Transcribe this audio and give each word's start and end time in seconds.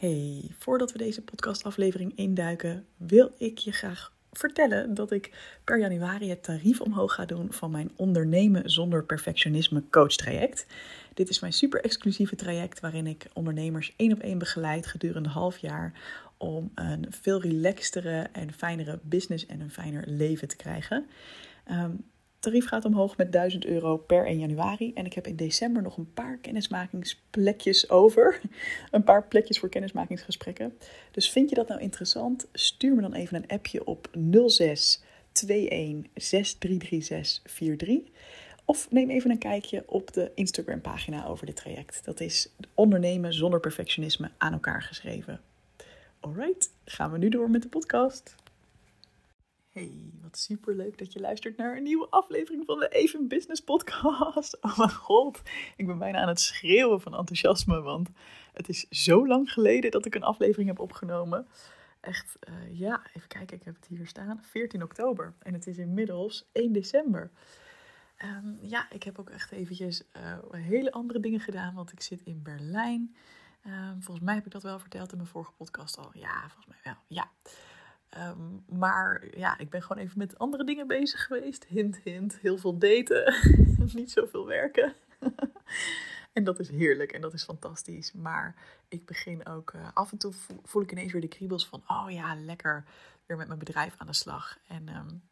Hey, 0.00 0.50
voordat 0.58 0.92
we 0.92 0.98
deze 0.98 1.22
podcastaflevering 1.22 2.12
induiken, 2.14 2.86
wil 2.96 3.32
ik 3.38 3.58
je 3.58 3.72
graag 3.72 4.12
vertellen 4.32 4.94
dat 4.94 5.10
ik 5.10 5.30
per 5.64 5.78
januari 5.78 6.28
het 6.28 6.42
tarief 6.42 6.80
omhoog 6.80 7.14
ga 7.14 7.24
doen 7.24 7.52
van 7.52 7.70
mijn 7.70 7.90
ondernemen 7.96 8.70
zonder 8.70 9.04
perfectionisme 9.04 9.82
coach 9.90 10.14
traject. 10.14 10.66
Dit 11.14 11.28
is 11.28 11.40
mijn 11.40 11.52
super 11.52 11.80
exclusieve 11.80 12.36
traject 12.36 12.80
waarin 12.80 13.06
ik 13.06 13.26
ondernemers 13.32 13.92
één 13.96 14.12
op 14.12 14.20
één 14.20 14.38
begeleid 14.38 14.86
gedurende 14.86 15.28
half 15.28 15.58
jaar 15.58 15.92
om 16.36 16.70
een 16.74 17.06
veel 17.08 17.40
relaxtere 17.40 18.28
en 18.32 18.52
fijnere 18.52 18.98
business 19.02 19.46
en 19.46 19.60
een 19.60 19.70
fijner 19.70 20.04
leven 20.06 20.48
te 20.48 20.56
krijgen. 20.56 21.06
Um, 21.70 22.04
tarief 22.40 22.66
gaat 22.66 22.84
omhoog 22.84 23.16
met 23.16 23.32
1000 23.32 23.64
euro 23.64 23.96
per 23.96 24.26
1 24.26 24.38
januari. 24.38 24.92
En 24.94 25.06
ik 25.06 25.12
heb 25.12 25.26
in 25.26 25.36
december 25.36 25.82
nog 25.82 25.96
een 25.96 26.12
paar 26.12 26.36
kennismakingsplekjes 26.36 27.90
over. 27.90 28.40
Een 28.90 29.04
paar 29.04 29.24
plekjes 29.24 29.58
voor 29.58 29.68
kennismakingsgesprekken. 29.68 30.78
Dus 31.10 31.30
vind 31.30 31.48
je 31.48 31.54
dat 31.54 31.68
nou 31.68 31.80
interessant? 31.80 32.48
Stuur 32.52 32.94
me 32.94 33.00
dan 33.00 33.14
even 33.14 33.36
een 33.36 33.48
appje 33.48 33.86
op 33.86 34.10
06 34.46 35.02
21 35.32 36.10
6336 36.14 37.42
43. 37.42 38.12
Of 38.64 38.90
neem 38.90 39.10
even 39.10 39.30
een 39.30 39.38
kijkje 39.38 39.82
op 39.86 40.12
de 40.12 40.30
Instagram 40.34 40.80
pagina 40.80 41.26
over 41.26 41.46
dit 41.46 41.56
traject. 41.56 42.04
Dat 42.04 42.20
is 42.20 42.48
ondernemen 42.74 43.34
zonder 43.34 43.60
perfectionisme 43.60 44.30
aan 44.38 44.52
elkaar 44.52 44.82
geschreven. 44.82 45.40
Alright, 46.20 46.70
gaan 46.84 47.10
we 47.10 47.18
nu 47.18 47.28
door 47.28 47.50
met 47.50 47.62
de 47.62 47.68
podcast. 47.68 48.34
Hey, 49.70 50.12
wat 50.22 50.38
super 50.38 50.74
leuk 50.74 50.98
dat 50.98 51.12
je 51.12 51.20
luistert 51.20 51.56
naar 51.56 51.76
een 51.76 51.82
nieuwe 51.82 52.06
aflevering 52.08 52.64
van 52.64 52.78
de 52.78 52.88
Even 52.88 53.28
Business 53.28 53.60
Podcast. 53.60 54.58
Oh 54.60 54.78
mijn 54.78 54.90
god, 54.90 55.42
ik 55.76 55.86
ben 55.86 55.98
bijna 55.98 56.18
aan 56.18 56.28
het 56.28 56.40
schreeuwen 56.40 57.00
van 57.00 57.14
enthousiasme, 57.14 57.80
want 57.80 58.08
het 58.52 58.68
is 58.68 58.88
zo 58.88 59.26
lang 59.26 59.52
geleden 59.52 59.90
dat 59.90 60.06
ik 60.06 60.14
een 60.14 60.22
aflevering 60.22 60.68
heb 60.68 60.78
opgenomen. 60.78 61.46
Echt, 62.00 62.36
uh, 62.48 62.78
ja, 62.78 63.02
even 63.14 63.28
kijken, 63.28 63.56
ik 63.56 63.64
heb 63.64 63.74
het 63.74 63.86
hier 63.86 64.06
staan, 64.06 64.42
14 64.42 64.82
oktober 64.82 65.34
en 65.38 65.52
het 65.52 65.66
is 65.66 65.78
inmiddels 65.78 66.48
1 66.52 66.72
december. 66.72 67.30
Um, 68.24 68.58
ja, 68.60 68.90
ik 68.90 69.02
heb 69.02 69.18
ook 69.18 69.30
echt 69.30 69.50
eventjes 69.50 70.02
uh, 70.16 70.38
hele 70.50 70.92
andere 70.92 71.20
dingen 71.20 71.40
gedaan, 71.40 71.74
want 71.74 71.92
ik 71.92 72.00
zit 72.00 72.20
in 72.24 72.42
Berlijn. 72.42 73.14
Um, 73.66 74.02
volgens 74.02 74.26
mij 74.26 74.34
heb 74.34 74.46
ik 74.46 74.52
dat 74.52 74.62
wel 74.62 74.78
verteld 74.78 75.10
in 75.10 75.16
mijn 75.16 75.28
vorige 75.28 75.52
podcast 75.52 75.98
al. 75.98 76.10
Ja, 76.12 76.40
volgens 76.40 76.66
mij 76.66 76.78
wel, 76.84 76.96
ja. 77.06 77.30
Um, 78.18 78.64
maar 78.68 79.24
ja, 79.36 79.58
ik 79.58 79.70
ben 79.70 79.82
gewoon 79.82 80.02
even 80.02 80.18
met 80.18 80.38
andere 80.38 80.64
dingen 80.64 80.86
bezig 80.86 81.26
geweest. 81.26 81.64
Hint, 81.64 81.96
hint. 81.96 82.38
Heel 82.38 82.58
veel 82.58 82.78
daten. 82.78 83.34
Niet 83.94 84.10
zoveel 84.10 84.46
werken. 84.46 84.94
en 86.32 86.44
dat 86.44 86.58
is 86.58 86.68
heerlijk 86.68 87.12
en 87.12 87.20
dat 87.20 87.32
is 87.32 87.44
fantastisch. 87.44 88.12
Maar 88.12 88.54
ik 88.88 89.06
begin 89.06 89.46
ook 89.46 89.72
uh, 89.72 89.88
af 89.94 90.12
en 90.12 90.18
toe 90.18 90.32
voel 90.62 90.82
ik 90.82 90.92
ineens 90.92 91.12
weer 91.12 91.20
de 91.20 91.28
kriebels 91.28 91.66
van: 91.66 91.82
oh 91.86 92.06
ja, 92.08 92.34
lekker 92.34 92.84
weer 93.26 93.36
met 93.36 93.46
mijn 93.46 93.58
bedrijf 93.58 93.94
aan 93.96 94.06
de 94.06 94.12
slag. 94.12 94.58
En 94.68 94.88
um, 94.88 95.22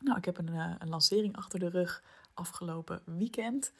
nou, 0.00 0.18
ik 0.18 0.24
heb 0.24 0.38
een, 0.38 0.54
uh, 0.54 0.74
een 0.78 0.88
lancering 0.88 1.36
achter 1.36 1.58
de 1.58 1.68
rug 1.68 2.02
afgelopen 2.34 3.02
weekend. 3.04 3.72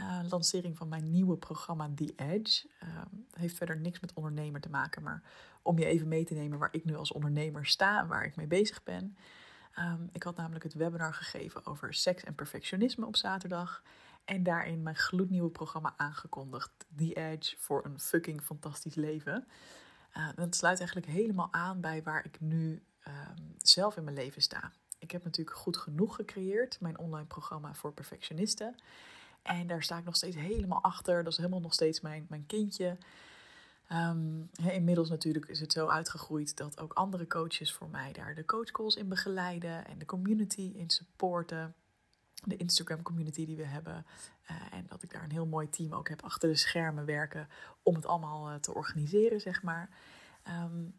Uh, 0.00 0.20
lancering 0.28 0.76
van 0.76 0.88
mijn 0.88 1.10
nieuwe 1.10 1.36
programma 1.36 1.90
The 1.94 2.12
Edge. 2.16 2.68
Uh, 2.82 2.88
heeft 3.30 3.56
verder 3.56 3.80
niks 3.80 4.00
met 4.00 4.12
ondernemer 4.12 4.60
te 4.60 4.70
maken, 4.70 5.02
maar 5.02 5.22
om 5.62 5.78
je 5.78 5.84
even 5.84 6.08
mee 6.08 6.24
te 6.24 6.34
nemen 6.34 6.58
waar 6.58 6.72
ik 6.72 6.84
nu 6.84 6.96
als 6.96 7.12
ondernemer 7.12 7.66
sta 7.66 8.00
en 8.00 8.06
waar 8.06 8.24
ik 8.24 8.36
mee 8.36 8.46
bezig 8.46 8.82
ben. 8.82 9.16
Um, 9.78 10.08
ik 10.12 10.22
had 10.22 10.36
namelijk 10.36 10.64
het 10.64 10.74
webinar 10.74 11.14
gegeven 11.14 11.66
over 11.66 11.94
seks 11.94 12.24
en 12.24 12.34
perfectionisme 12.34 13.06
op 13.06 13.16
zaterdag. 13.16 13.82
En 14.24 14.42
daarin 14.42 14.82
mijn 14.82 14.96
gloednieuwe 14.96 15.50
programma 15.50 15.94
aangekondigd. 15.96 16.70
The 16.96 17.12
Edge 17.12 17.56
voor 17.58 17.84
een 17.84 18.00
fucking 18.00 18.42
fantastisch 18.42 18.94
leven. 18.94 19.46
Uh, 20.16 20.28
dat 20.34 20.54
sluit 20.54 20.78
eigenlijk 20.78 21.08
helemaal 21.08 21.48
aan 21.52 21.80
bij 21.80 22.02
waar 22.02 22.24
ik 22.24 22.40
nu 22.40 22.82
um, 23.08 23.54
zelf 23.58 23.96
in 23.96 24.04
mijn 24.04 24.16
leven 24.16 24.42
sta. 24.42 24.72
Ik 24.98 25.10
heb 25.10 25.24
natuurlijk 25.24 25.56
goed 25.56 25.76
genoeg 25.76 26.14
gecreëerd, 26.14 26.80
mijn 26.80 26.98
online 26.98 27.26
programma 27.26 27.74
voor 27.74 27.92
perfectionisten. 27.92 28.76
En 29.44 29.66
daar 29.66 29.82
sta 29.82 29.98
ik 29.98 30.04
nog 30.04 30.16
steeds 30.16 30.36
helemaal 30.36 30.82
achter. 30.82 31.22
Dat 31.22 31.32
is 31.32 31.38
helemaal 31.38 31.60
nog 31.60 31.72
steeds 31.72 32.00
mijn, 32.00 32.26
mijn 32.28 32.46
kindje. 32.46 32.98
Um, 33.92 34.50
inmiddels 34.56 35.08
natuurlijk 35.08 35.46
is 35.46 35.60
het 35.60 35.72
zo 35.72 35.86
uitgegroeid 35.86 36.56
dat 36.56 36.80
ook 36.80 36.92
andere 36.92 37.26
coaches 37.26 37.72
voor 37.72 37.88
mij 37.88 38.12
daar 38.12 38.34
de 38.34 38.44
coachcalls 38.44 38.96
in 38.96 39.08
begeleiden 39.08 39.86
en 39.86 39.98
de 39.98 40.04
community 40.04 40.72
in 40.74 40.90
supporten. 40.90 41.74
De 42.44 42.56
Instagram 42.56 43.02
community 43.02 43.46
die 43.46 43.56
we 43.56 43.64
hebben. 43.64 44.06
Uh, 44.50 44.56
en 44.70 44.86
dat 44.88 45.02
ik 45.02 45.10
daar 45.10 45.22
een 45.22 45.30
heel 45.30 45.46
mooi 45.46 45.70
team 45.70 45.92
ook 45.92 46.08
heb 46.08 46.22
achter 46.22 46.48
de 46.48 46.56
schermen 46.56 47.04
werken 47.04 47.48
om 47.82 47.94
het 47.94 48.06
allemaal 48.06 48.50
uh, 48.50 48.54
te 48.54 48.74
organiseren, 48.74 49.40
zeg 49.40 49.62
maar. 49.62 49.88
Um, 50.48 50.94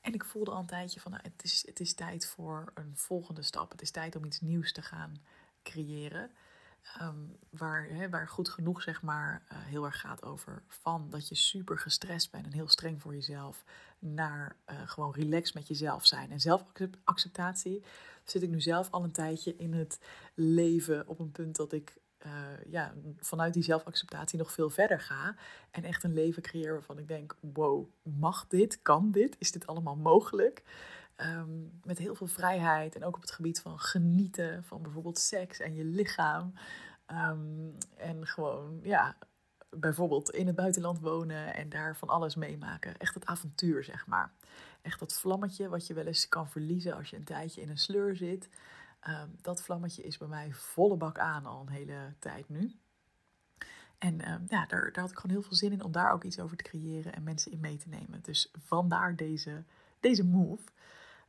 en 0.00 0.14
ik 0.14 0.24
voelde 0.24 0.50
al 0.50 0.58
een 0.58 0.66
tijdje 0.66 1.00
van, 1.00 1.10
nou, 1.10 1.22
het, 1.22 1.44
is, 1.44 1.66
het 1.66 1.80
is 1.80 1.94
tijd 1.94 2.26
voor 2.26 2.70
een 2.74 2.92
volgende 2.96 3.42
stap. 3.42 3.70
Het 3.70 3.82
is 3.82 3.90
tijd 3.90 4.16
om 4.16 4.24
iets 4.24 4.40
nieuws 4.40 4.72
te 4.72 4.82
gaan 4.82 5.16
creëren. 5.62 6.30
Um, 7.02 7.36
waar, 7.50 8.10
waar 8.10 8.28
goed 8.28 8.48
genoeg 8.48 8.82
zeg 8.82 9.02
maar 9.02 9.42
uh, 9.52 9.58
heel 9.58 9.84
erg 9.84 10.00
gaat 10.00 10.22
over 10.22 10.62
van 10.68 11.10
dat 11.10 11.28
je 11.28 11.34
super 11.34 11.78
gestrest 11.78 12.30
bent 12.30 12.46
en 12.46 12.52
heel 12.52 12.68
streng 12.68 13.02
voor 13.02 13.14
jezelf 13.14 13.64
naar 13.98 14.56
uh, 14.70 14.76
gewoon 14.84 15.14
relaxed 15.14 15.54
met 15.54 15.68
jezelf 15.68 16.06
zijn 16.06 16.30
en 16.30 16.40
zelfacceptatie 16.40 17.84
zit 18.24 18.42
ik 18.42 18.50
nu 18.50 18.60
zelf 18.60 18.90
al 18.90 19.04
een 19.04 19.12
tijdje 19.12 19.56
in 19.56 19.72
het 19.72 20.00
leven 20.34 21.08
op 21.08 21.18
een 21.18 21.32
punt 21.32 21.56
dat 21.56 21.72
ik 21.72 21.96
uh, 22.26 22.32
ja, 22.66 22.94
vanuit 23.18 23.54
die 23.54 23.62
zelfacceptatie 23.62 24.38
nog 24.38 24.52
veel 24.52 24.70
verder 24.70 25.00
ga 25.00 25.36
en 25.70 25.84
echt 25.84 26.04
een 26.04 26.14
leven 26.14 26.42
creëer 26.42 26.72
waarvan 26.72 26.98
ik 26.98 27.08
denk 27.08 27.36
wow 27.40 27.88
mag 28.02 28.46
dit? 28.46 28.82
Kan 28.82 29.10
dit? 29.10 29.36
Is 29.38 29.52
dit 29.52 29.66
allemaal 29.66 29.96
mogelijk 29.96 30.62
Um, 31.16 31.80
met 31.82 31.98
heel 31.98 32.14
veel 32.14 32.26
vrijheid 32.26 32.94
en 32.94 33.04
ook 33.04 33.14
op 33.14 33.20
het 33.20 33.30
gebied 33.30 33.60
van 33.60 33.78
genieten 33.78 34.64
van 34.64 34.82
bijvoorbeeld 34.82 35.18
seks 35.18 35.60
en 35.60 35.74
je 35.74 35.84
lichaam. 35.84 36.52
Um, 37.06 37.76
en 37.96 38.26
gewoon, 38.26 38.80
ja, 38.82 39.16
bijvoorbeeld 39.70 40.30
in 40.30 40.46
het 40.46 40.56
buitenland 40.56 41.00
wonen 41.00 41.54
en 41.54 41.68
daar 41.68 41.96
van 41.96 42.08
alles 42.08 42.34
meemaken. 42.34 42.96
Echt 42.96 43.14
het 43.14 43.26
avontuur, 43.26 43.84
zeg 43.84 44.06
maar. 44.06 44.32
Echt 44.82 44.98
dat 44.98 45.12
vlammetje 45.12 45.68
wat 45.68 45.86
je 45.86 45.94
wel 45.94 46.06
eens 46.06 46.28
kan 46.28 46.48
verliezen 46.48 46.96
als 46.96 47.10
je 47.10 47.16
een 47.16 47.24
tijdje 47.24 47.60
in 47.60 47.70
een 47.70 47.78
sleur 47.78 48.16
zit. 48.16 48.48
Um, 49.08 49.36
dat 49.40 49.62
vlammetje 49.62 50.02
is 50.02 50.18
bij 50.18 50.28
mij 50.28 50.52
volle 50.52 50.96
bak 50.96 51.18
aan 51.18 51.46
al 51.46 51.60
een 51.60 51.72
hele 51.72 52.14
tijd 52.18 52.48
nu. 52.48 52.78
En 53.98 54.16
ja, 54.48 54.66
daar, 54.66 54.92
daar 54.92 55.02
had 55.02 55.10
ik 55.10 55.18
gewoon 55.18 55.36
heel 55.36 55.42
veel 55.42 55.56
zin 55.56 55.72
in 55.72 55.84
om 55.84 55.92
daar 55.92 56.12
ook 56.12 56.24
iets 56.24 56.40
over 56.40 56.56
te 56.56 56.64
creëren 56.64 57.14
en 57.14 57.22
mensen 57.22 57.52
in 57.52 57.60
mee 57.60 57.76
te 57.76 57.88
nemen. 57.88 58.22
Dus 58.22 58.50
vandaar 58.58 59.16
deze, 59.16 59.64
deze 60.00 60.24
move. 60.24 60.62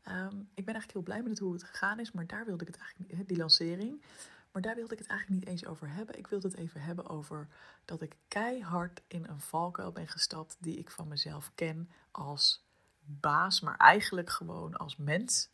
Um, 0.08 0.50
ik 0.54 0.66
ben 0.66 0.74
eigenlijk 0.74 0.92
heel 0.92 1.02
blij 1.02 1.24
met 1.24 1.40
hoe 1.40 1.54
het 1.54 1.64
gegaan 1.64 2.00
is, 2.00 2.12
maar 2.12 2.28
daar 2.28 2.46
wilde 2.46 2.66
ik 2.66 2.74
het 2.74 2.82
eigenlijk 2.82 3.28
die 3.28 3.38
lancering. 3.38 4.02
Maar 4.52 4.62
daar 4.62 4.76
wilde 4.76 4.94
ik 4.94 5.00
het 5.00 5.08
eigenlijk 5.08 5.40
niet 5.40 5.50
eens 5.50 5.66
over 5.66 5.90
hebben. 5.90 6.18
Ik 6.18 6.28
wilde 6.28 6.48
het 6.48 6.58
even 6.58 6.82
hebben 6.82 7.10
over 7.10 7.48
dat 7.86 8.02
ik 8.02 8.16
keihard 8.28 9.02
in 9.08 9.26
een 9.28 9.40
valkuil 9.40 9.92
ben 9.92 10.08
gestapt 10.08 10.58
die 10.60 10.78
ik 10.78 10.92
van 10.92 11.08
mezelf 11.08 11.52
ken 11.56 11.90
als 12.12 12.66
baas, 13.06 13.62
maar 13.62 13.78
eigenlijk 13.78 14.30
gewoon 14.30 14.78
als 14.78 14.98
mens. 14.98 15.50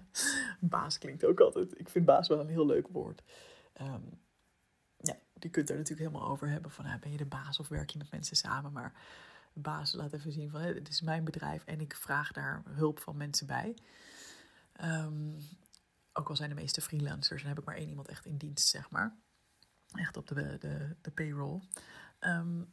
baas 0.60 0.98
klinkt 0.98 1.24
ook 1.24 1.40
altijd. 1.40 1.78
Ik 1.78 1.88
vind 1.88 2.04
baas 2.04 2.28
wel 2.28 2.40
een 2.40 2.48
heel 2.48 2.66
leuk 2.66 2.88
woord. 2.88 3.22
Um, 3.80 4.20
ja, 4.96 5.16
je 5.38 5.48
kunt 5.48 5.70
er 5.70 5.76
natuurlijk 5.76 6.08
helemaal 6.08 6.30
over 6.30 6.48
hebben 6.48 6.70
van 6.70 6.98
ben 7.00 7.10
je 7.10 7.16
de 7.16 7.24
baas 7.24 7.58
of 7.58 7.68
werk 7.68 7.90
je 7.90 7.98
met 7.98 8.10
mensen 8.10 8.36
samen, 8.36 8.72
maar 8.72 8.92
baas 9.58 9.92
laat 9.92 10.12
even 10.12 10.32
zien 10.32 10.50
van 10.50 10.60
het 10.60 10.88
is 10.88 11.00
mijn 11.00 11.24
bedrijf 11.24 11.64
en 11.64 11.80
ik 11.80 11.96
vraag 11.96 12.32
daar 12.32 12.62
hulp 12.64 13.00
van 13.00 13.16
mensen 13.16 13.46
bij. 13.46 13.76
Um, 14.82 15.36
ook 16.12 16.28
al 16.28 16.36
zijn 16.36 16.48
de 16.48 16.54
meeste 16.54 16.80
freelancers 16.80 17.42
en 17.42 17.48
heb 17.48 17.58
ik 17.58 17.64
maar 17.64 17.76
één 17.76 17.88
iemand 17.88 18.08
echt 18.08 18.26
in 18.26 18.36
dienst, 18.36 18.68
zeg 18.68 18.90
maar. 18.90 19.16
Echt 19.92 20.16
op 20.16 20.26
de, 20.26 20.56
de, 20.58 20.96
de 21.00 21.10
payroll. 21.10 21.60
Um, 22.20 22.72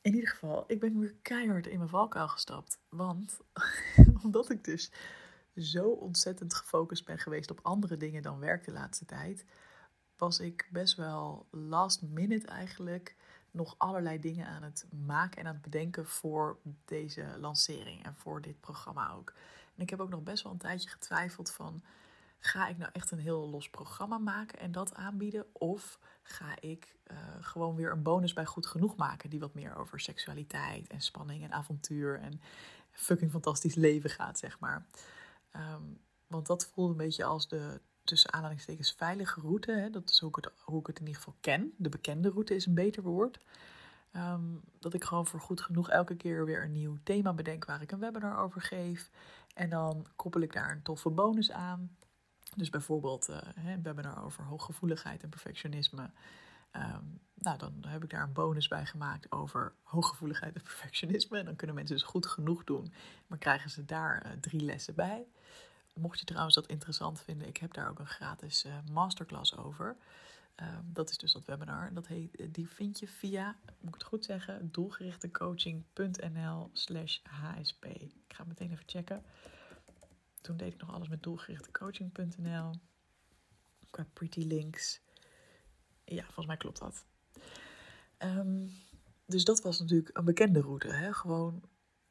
in 0.00 0.14
ieder 0.14 0.28
geval, 0.28 0.64
ik 0.66 0.80
ben 0.80 0.98
weer 0.98 1.14
keihard 1.22 1.66
in 1.66 1.78
mijn 1.78 1.88
valkuil 1.88 2.28
gestapt. 2.28 2.78
Want 2.88 3.40
omdat 4.24 4.50
ik 4.50 4.64
dus 4.64 4.92
zo 5.56 5.88
ontzettend 5.88 6.54
gefocust 6.54 7.04
ben 7.04 7.18
geweest 7.18 7.50
op 7.50 7.60
andere 7.62 7.96
dingen 7.96 8.22
dan 8.22 8.38
werk 8.38 8.64
de 8.64 8.72
laatste 8.72 9.04
tijd, 9.04 9.44
was 10.16 10.40
ik 10.40 10.68
best 10.72 10.96
wel 10.96 11.46
last 11.50 12.02
minute 12.02 12.46
eigenlijk 12.46 13.16
nog 13.52 13.74
allerlei 13.78 14.20
dingen 14.20 14.46
aan 14.46 14.62
het 14.62 14.86
maken 15.06 15.40
en 15.40 15.46
aan 15.46 15.52
het 15.52 15.62
bedenken 15.62 16.06
voor 16.06 16.58
deze 16.84 17.36
lancering 17.38 18.04
en 18.04 18.14
voor 18.14 18.40
dit 18.40 18.60
programma 18.60 19.10
ook. 19.10 19.32
En 19.76 19.82
ik 19.82 19.90
heb 19.90 20.00
ook 20.00 20.08
nog 20.08 20.22
best 20.22 20.42
wel 20.42 20.52
een 20.52 20.58
tijdje 20.58 20.88
getwijfeld 20.88 21.50
van, 21.50 21.82
ga 22.38 22.68
ik 22.68 22.78
nou 22.78 22.90
echt 22.92 23.10
een 23.10 23.18
heel 23.18 23.48
los 23.48 23.70
programma 23.70 24.18
maken 24.18 24.58
en 24.58 24.72
dat 24.72 24.94
aanbieden? 24.94 25.46
Of 25.52 25.98
ga 26.22 26.60
ik 26.60 26.96
uh, 27.10 27.18
gewoon 27.40 27.76
weer 27.76 27.92
een 27.92 28.02
bonus 28.02 28.32
bij 28.32 28.46
Goed 28.46 28.66
Genoeg 28.66 28.96
maken 28.96 29.30
die 29.30 29.40
wat 29.40 29.54
meer 29.54 29.76
over 29.76 30.00
seksualiteit 30.00 30.88
en 30.88 31.00
spanning 31.00 31.44
en 31.44 31.52
avontuur 31.52 32.20
en 32.20 32.40
fucking 32.90 33.30
fantastisch 33.30 33.74
leven 33.74 34.10
gaat, 34.10 34.38
zeg 34.38 34.58
maar. 34.58 34.86
Um, 35.56 36.00
want 36.26 36.46
dat 36.46 36.66
voelde 36.66 36.90
een 36.90 36.96
beetje 36.96 37.24
als 37.24 37.48
de 37.48 37.80
tussen 38.04 38.32
aanhalingstekens 38.32 38.92
veilige 38.92 39.40
route. 39.40 39.72
Hè? 39.72 39.90
Dat 39.90 40.10
is 40.10 40.18
hoe 40.18 40.28
ik, 40.28 40.36
het, 40.36 40.46
ik 40.46 40.86
het 40.86 40.98
in 40.98 41.06
ieder 41.06 41.22
geval 41.22 41.36
ken. 41.40 41.72
De 41.76 41.88
bekende 41.88 42.30
route 42.30 42.54
is 42.54 42.66
een 42.66 42.74
beter 42.74 43.02
woord. 43.02 43.38
Ehm, 44.12 44.42
dat 44.78 44.94
ik 44.94 45.04
gewoon 45.04 45.26
voor 45.26 45.40
goed 45.40 45.60
genoeg 45.60 45.90
elke 45.90 46.16
keer 46.16 46.44
weer 46.44 46.62
een 46.62 46.72
nieuw 46.72 46.98
thema 47.02 47.32
bedenk 47.32 47.64
waar 47.64 47.82
ik 47.82 47.92
een 47.92 47.98
webinar 47.98 48.38
over 48.38 48.62
geef. 48.62 49.10
En 49.54 49.70
dan 49.70 50.06
koppel 50.16 50.40
ik 50.40 50.52
daar 50.52 50.70
een 50.70 50.82
toffe 50.82 51.10
bonus 51.10 51.50
aan. 51.50 51.96
Dus 52.56 52.70
bijvoorbeeld 52.70 53.28
uh, 53.28 53.36
een 53.54 53.82
webinar 53.82 54.24
over 54.24 54.44
hooggevoeligheid 54.44 55.22
en 55.22 55.28
perfectionisme. 55.28 56.10
Ehm, 56.70 57.04
nou, 57.34 57.58
dan 57.58 57.84
heb 57.86 58.04
ik 58.04 58.10
daar 58.10 58.22
een 58.22 58.32
bonus 58.32 58.68
bij 58.68 58.86
gemaakt 58.86 59.32
over 59.32 59.72
hooggevoeligheid 59.82 60.54
en 60.54 60.62
perfectionisme. 60.62 61.38
En 61.38 61.44
dan 61.44 61.56
kunnen 61.56 61.76
mensen 61.76 61.96
dus 61.96 62.04
goed 62.04 62.26
genoeg 62.26 62.64
doen, 62.64 62.92
maar 63.26 63.38
krijgen 63.38 63.70
ze 63.70 63.84
daar 63.84 64.26
uh, 64.26 64.32
drie 64.40 64.60
lessen 64.60 64.94
bij. 64.94 65.26
Mocht 65.92 66.18
je 66.18 66.24
trouwens 66.24 66.54
dat 66.54 66.66
interessant 66.66 67.20
vinden, 67.20 67.48
ik 67.48 67.56
heb 67.56 67.74
daar 67.74 67.90
ook 67.90 67.98
een 67.98 68.06
gratis 68.06 68.64
uh, 68.64 68.74
masterclass 68.92 69.56
over. 69.56 69.96
Ehm, 70.54 70.82
dat 70.84 71.10
is 71.10 71.18
dus 71.18 71.32
dat 71.32 71.44
webinar. 71.44 71.94
Dat 71.94 72.06
heet, 72.06 72.36
eh, 72.36 72.46
die 72.50 72.68
vind 72.68 72.98
je 72.98 73.08
via, 73.08 73.56
moet 73.64 73.88
ik 73.88 73.94
het 73.94 74.02
goed 74.02 74.24
zeggen, 74.24 74.70
doelgerichtecoaching.nl 74.70 76.70
slash 76.72 77.18
hsp. 77.22 77.84
Ik 77.84 78.14
ga 78.28 78.44
meteen 78.44 78.70
even 78.70 78.84
checken. 78.86 79.24
Toen 80.40 80.56
deed 80.56 80.72
ik 80.72 80.80
nog 80.80 80.92
alles 80.92 81.08
met 81.08 81.22
doelgerichtecoaching.nl. 81.22 82.74
Qua 83.90 84.06
pretty 84.12 84.40
links. 84.40 85.00
Ja, 86.04 86.24
volgens 86.24 86.46
mij 86.46 86.56
klopt 86.56 86.78
dat. 86.78 87.04
Ehm, 88.16 88.66
dus 89.26 89.44
dat 89.44 89.62
was 89.62 89.78
natuurlijk 89.78 90.16
een 90.16 90.24
bekende 90.24 90.60
route. 90.60 90.92
Hè? 90.92 91.12
Gewoon 91.12 91.62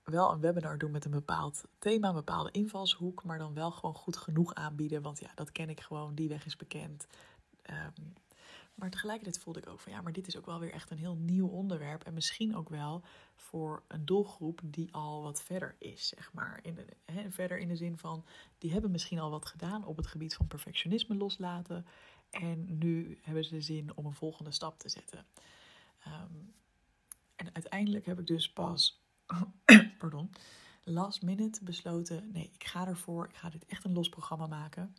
wel 0.03 0.31
een 0.31 0.39
webinar 0.39 0.77
doen 0.77 0.91
met 0.91 1.05
een 1.05 1.11
bepaald 1.11 1.63
thema, 1.79 2.07
een 2.07 2.13
bepaalde 2.13 2.51
invalshoek, 2.51 3.23
maar 3.23 3.37
dan 3.37 3.53
wel 3.53 3.71
gewoon 3.71 3.95
goed 3.95 4.17
genoeg 4.17 4.53
aanbieden. 4.53 5.01
Want 5.01 5.19
ja, 5.19 5.31
dat 5.35 5.51
ken 5.51 5.69
ik 5.69 5.81
gewoon, 5.81 6.15
die 6.15 6.29
weg 6.29 6.45
is 6.45 6.55
bekend. 6.55 7.07
Um, 7.69 8.13
maar 8.81 8.89
tegelijkertijd 8.89 9.43
voelde 9.43 9.59
ik 9.59 9.69
ook 9.69 9.79
van 9.79 9.91
ja, 9.91 10.01
maar 10.01 10.13
dit 10.13 10.27
is 10.27 10.37
ook 10.37 10.45
wel 10.45 10.59
weer 10.59 10.71
echt 10.71 10.89
een 10.89 10.97
heel 10.97 11.15
nieuw 11.15 11.47
onderwerp. 11.47 12.03
En 12.03 12.13
misschien 12.13 12.55
ook 12.55 12.69
wel 12.69 13.03
voor 13.35 13.83
een 13.87 14.05
doelgroep 14.05 14.59
die 14.63 14.93
al 14.93 15.21
wat 15.21 15.43
verder 15.43 15.75
is, 15.77 16.07
zeg 16.07 16.33
maar. 16.33 16.59
In 16.61 16.75
de, 16.75 16.85
verder 17.29 17.59
in 17.59 17.67
de 17.67 17.75
zin 17.75 17.97
van, 17.97 18.25
die 18.57 18.71
hebben 18.71 18.91
misschien 18.91 19.19
al 19.19 19.29
wat 19.29 19.45
gedaan 19.45 19.85
op 19.85 19.97
het 19.97 20.07
gebied 20.07 20.35
van 20.35 20.47
perfectionisme 20.47 21.15
loslaten. 21.15 21.85
En 22.29 22.77
nu 22.77 23.19
hebben 23.21 23.45
ze 23.45 23.61
zin 23.61 23.97
om 23.97 24.05
een 24.05 24.13
volgende 24.13 24.51
stap 24.51 24.79
te 24.79 24.89
zetten. 24.89 25.25
Ehm, 26.03 26.33
en 27.35 27.53
uiteindelijk 27.53 28.05
heb 28.05 28.19
ik 28.19 28.27
dus 28.27 28.53
pas, 28.53 29.01
pardon, 30.01 30.31
last 30.83 31.21
minute 31.21 31.63
besloten, 31.63 32.31
nee, 32.31 32.51
ik 32.53 32.63
ga 32.63 32.87
ervoor, 32.87 33.27
ik 33.27 33.35
ga 33.35 33.49
dit 33.49 33.65
echt 33.65 33.83
een 33.83 33.93
los 33.93 34.09
programma 34.09 34.47
maken. 34.47 34.95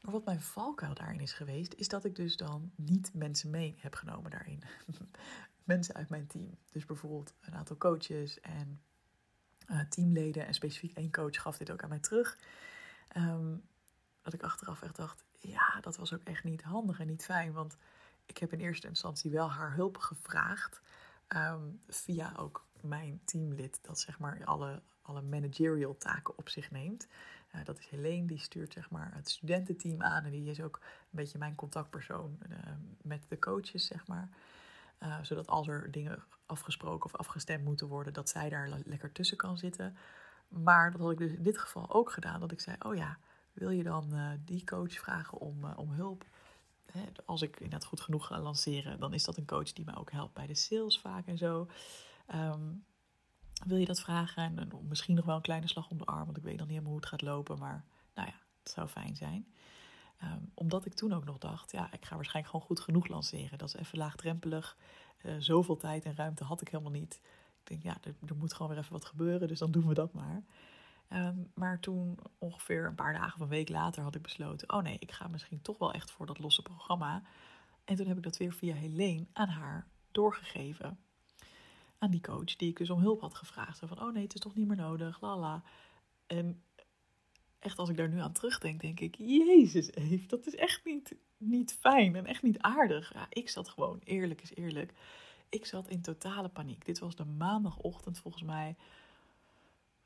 Maar 0.00 0.12
wat 0.12 0.24
mijn 0.24 0.40
valkuil 0.40 0.94
daarin 0.94 1.20
is 1.20 1.32
geweest, 1.32 1.74
is 1.74 1.88
dat 1.88 2.04
ik 2.04 2.16
dus 2.16 2.36
dan 2.36 2.72
niet 2.76 3.14
mensen 3.14 3.50
mee 3.50 3.74
heb 3.78 3.94
genomen 3.94 4.30
daarin. 4.30 4.62
mensen 5.64 5.94
uit 5.94 6.08
mijn 6.08 6.26
team. 6.26 6.58
Dus 6.70 6.84
bijvoorbeeld 6.84 7.34
een 7.40 7.54
aantal 7.54 7.76
coaches 7.76 8.40
en 8.40 8.80
uh, 9.70 9.80
teamleden. 9.88 10.46
En 10.46 10.54
specifiek 10.54 10.96
één 10.96 11.10
coach 11.10 11.42
gaf 11.42 11.56
dit 11.56 11.70
ook 11.70 11.82
aan 11.82 11.88
mij 11.88 11.98
terug. 11.98 12.38
Um, 13.16 13.62
dat 14.22 14.32
ik 14.32 14.42
achteraf 14.42 14.82
echt 14.82 14.96
dacht, 14.96 15.24
ja, 15.38 15.80
dat 15.80 15.96
was 15.96 16.12
ook 16.12 16.22
echt 16.22 16.44
niet 16.44 16.62
handig 16.62 17.00
en 17.00 17.06
niet 17.06 17.24
fijn. 17.24 17.52
Want 17.52 17.76
ik 18.26 18.38
heb 18.38 18.52
in 18.52 18.60
eerste 18.60 18.88
instantie 18.88 19.30
wel 19.30 19.50
haar 19.50 19.74
hulp 19.74 19.98
gevraagd. 19.98 20.80
Ehm, 21.26 21.70
via 21.88 22.32
ook 22.36 22.66
mijn 22.82 23.20
teamlid, 23.24 23.78
dat 23.82 23.98
zeg 23.98 24.18
maar 24.18 24.44
alle, 24.44 24.82
alle 25.02 25.22
managerial 25.22 25.96
taken 25.96 26.38
op 26.38 26.48
zich 26.48 26.70
neemt. 26.70 27.06
Uh, 27.54 27.64
dat 27.64 27.78
is 27.78 27.86
Helene, 27.86 28.26
die 28.26 28.38
stuurt 28.38 28.72
zeg 28.72 28.90
maar 28.90 29.14
het 29.14 29.30
studententeam 29.30 30.02
aan. 30.02 30.24
En 30.24 30.30
die 30.30 30.50
is 30.50 30.60
ook 30.60 30.80
een 30.82 31.08
beetje 31.10 31.38
mijn 31.38 31.54
contactpersoon 31.54 32.38
uh, 32.50 32.58
met 33.02 33.24
de 33.28 33.38
coaches, 33.38 33.86
zeg 33.86 34.06
maar. 34.06 34.28
Uh, 35.02 35.18
zodat 35.22 35.46
als 35.46 35.68
er 35.68 35.90
dingen 35.90 36.22
afgesproken 36.46 37.04
of 37.04 37.16
afgestemd 37.16 37.64
moeten 37.64 37.86
worden, 37.86 38.12
dat 38.12 38.28
zij 38.28 38.48
daar 38.48 38.68
lekker 38.84 39.12
tussen 39.12 39.36
kan 39.36 39.58
zitten. 39.58 39.96
Maar 40.48 40.90
dat 40.90 41.00
had 41.00 41.10
ik 41.10 41.18
dus 41.18 41.32
in 41.32 41.42
dit 41.42 41.58
geval 41.58 41.90
ook 41.90 42.10
gedaan. 42.12 42.40
Dat 42.40 42.52
ik 42.52 42.60
zei, 42.60 42.76
oh 42.78 42.94
ja, 42.94 43.18
wil 43.52 43.70
je 43.70 43.82
dan 43.82 44.38
die 44.44 44.64
coach 44.64 44.92
vragen 44.92 45.38
om, 45.38 45.64
om 45.64 45.90
hulp? 45.90 46.24
Hè, 46.92 47.02
als 47.24 47.42
ik 47.42 47.56
inderdaad 47.56 47.84
goed 47.84 48.00
genoeg 48.00 48.26
ga 48.26 48.40
lanceren, 48.40 49.00
dan 49.00 49.14
is 49.14 49.24
dat 49.24 49.36
een 49.36 49.46
coach 49.46 49.72
die 49.72 49.84
mij 49.84 49.96
ook 49.96 50.10
helpt 50.10 50.34
bij 50.34 50.46
de 50.46 50.54
sales 50.54 51.00
vaak 51.00 51.26
en 51.26 51.38
zo. 51.38 51.68
Um, 52.34 52.84
wil 53.64 53.76
je 53.76 53.86
dat 53.86 54.00
vragen? 54.00 54.42
En 54.42 54.68
misschien 54.88 55.14
nog 55.14 55.24
wel 55.24 55.36
een 55.36 55.42
kleine 55.42 55.68
slag 55.68 55.90
om 55.90 55.98
de 55.98 56.04
arm, 56.04 56.24
want 56.24 56.36
ik 56.36 56.42
weet 56.42 56.56
nog 56.56 56.66
niet 56.66 56.76
helemaal 56.76 56.92
hoe 56.92 57.00
het 57.00 57.08
gaat 57.08 57.22
lopen. 57.22 57.58
Maar 57.58 57.84
nou 58.14 58.28
ja, 58.28 58.34
het 58.62 58.72
zou 58.72 58.88
fijn 58.88 59.16
zijn. 59.16 59.46
Um, 60.22 60.50
omdat 60.54 60.86
ik 60.86 60.94
toen 60.94 61.12
ook 61.12 61.24
nog 61.24 61.38
dacht, 61.38 61.72
ja, 61.72 61.92
ik 61.92 62.04
ga 62.04 62.14
waarschijnlijk 62.14 62.54
gewoon 62.54 62.66
goed 62.66 62.80
genoeg 62.80 63.06
lanceren. 63.06 63.58
Dat 63.58 63.68
is 63.68 63.74
even 63.74 63.98
laagdrempelig. 63.98 64.76
Uh, 65.22 65.34
zoveel 65.38 65.76
tijd 65.76 66.04
en 66.04 66.16
ruimte 66.16 66.44
had 66.44 66.60
ik 66.60 66.68
helemaal 66.68 66.92
niet. 66.92 67.20
Ik 67.60 67.68
denk, 67.68 67.82
ja, 67.82 67.96
er, 68.02 68.14
er, 68.28 68.36
moet 68.36 68.52
gewoon 68.52 68.68
weer 68.68 68.80
even 68.80 68.92
wat 68.92 69.04
gebeuren, 69.04 69.48
dus 69.48 69.58
dan 69.58 69.70
doen 69.70 69.86
we 69.88 69.94
dat 69.94 70.12
maar. 70.12 70.42
Um, 71.08 71.50
maar 71.54 71.80
toen, 71.80 72.18
ongeveer 72.38 72.86
een 72.86 72.94
paar 72.94 73.12
dagen 73.12 73.34
of 73.34 73.40
een 73.40 73.48
week 73.48 73.68
later, 73.68 74.02
had 74.02 74.14
ik 74.14 74.22
besloten: 74.22 74.72
oh 74.72 74.82
nee, 74.82 74.96
ik 74.98 75.12
ga 75.12 75.28
misschien 75.28 75.62
toch 75.62 75.78
wel 75.78 75.92
echt 75.92 76.10
voor 76.10 76.26
dat 76.26 76.38
losse 76.38 76.62
programma. 76.62 77.22
En 77.84 77.96
toen 77.96 78.06
heb 78.06 78.16
ik 78.16 78.22
dat 78.22 78.36
weer 78.36 78.52
via 78.52 78.74
Helene 78.74 79.26
aan 79.32 79.48
haar 79.48 79.86
doorgegeven 80.10 80.98
aan 82.02 82.10
die 82.10 82.20
coach 82.20 82.56
die 82.56 82.68
ik 82.68 82.76
dus 82.76 82.90
om 82.90 83.00
hulp 83.00 83.20
had 83.20 83.34
gevraagd. 83.34 83.78
Zo 83.78 83.86
van, 83.86 84.00
oh 84.00 84.12
nee, 84.12 84.22
het 84.22 84.34
is 84.34 84.40
toch 84.40 84.54
niet 84.54 84.66
meer 84.66 84.76
nodig, 84.76 85.20
lala. 85.20 85.62
En 86.26 86.62
echt 87.58 87.78
als 87.78 87.88
ik 87.88 87.96
daar 87.96 88.08
nu 88.08 88.20
aan 88.20 88.32
terugdenk, 88.32 88.80
denk 88.80 89.00
ik, 89.00 89.14
jezus 89.18 89.92
Eve, 89.92 90.26
dat 90.26 90.46
is 90.46 90.54
echt 90.54 90.84
niet, 90.84 91.14
niet 91.36 91.76
fijn 91.80 92.16
en 92.16 92.26
echt 92.26 92.42
niet 92.42 92.58
aardig. 92.58 93.14
Ik 93.28 93.48
zat 93.48 93.68
gewoon, 93.68 94.00
eerlijk 94.04 94.42
is 94.42 94.54
eerlijk, 94.54 94.92
ik 95.48 95.66
zat 95.66 95.88
in 95.88 96.02
totale 96.02 96.48
paniek. 96.48 96.84
Dit 96.84 96.98
was 96.98 97.16
de 97.16 97.24
maandagochtend 97.24 98.18
volgens 98.18 98.42
mij, 98.42 98.76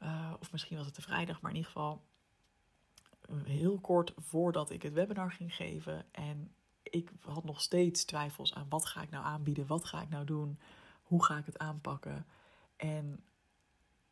uh, 0.03 0.33
of 0.41 0.53
misschien 0.53 0.77
was 0.77 0.87
het 0.87 0.95
de 0.95 1.03
vrijdag, 1.03 1.41
maar 1.41 1.51
in 1.51 1.57
ieder 1.57 1.73
geval 1.73 2.03
heel 3.45 3.79
kort 3.79 4.13
voordat 4.17 4.71
ik 4.71 4.83
het 4.83 4.93
webinar 4.93 5.33
ging 5.33 5.55
geven. 5.55 6.07
En 6.13 6.55
ik 6.83 7.11
had 7.21 7.45
nog 7.45 7.61
steeds 7.61 8.05
twijfels 8.05 8.55
aan 8.55 8.67
wat 8.69 8.87
ga 8.87 9.03
ik 9.03 9.11
nou 9.11 9.25
aanbieden, 9.25 9.67
wat 9.67 9.85
ga 9.85 10.03
ik 10.03 10.09
nou 10.09 10.25
doen 10.25 10.59
hoe 11.07 11.25
ga 11.25 11.39
ik 11.39 11.47
het 11.47 11.59
aanpakken? 11.59 12.27
En 12.77 13.25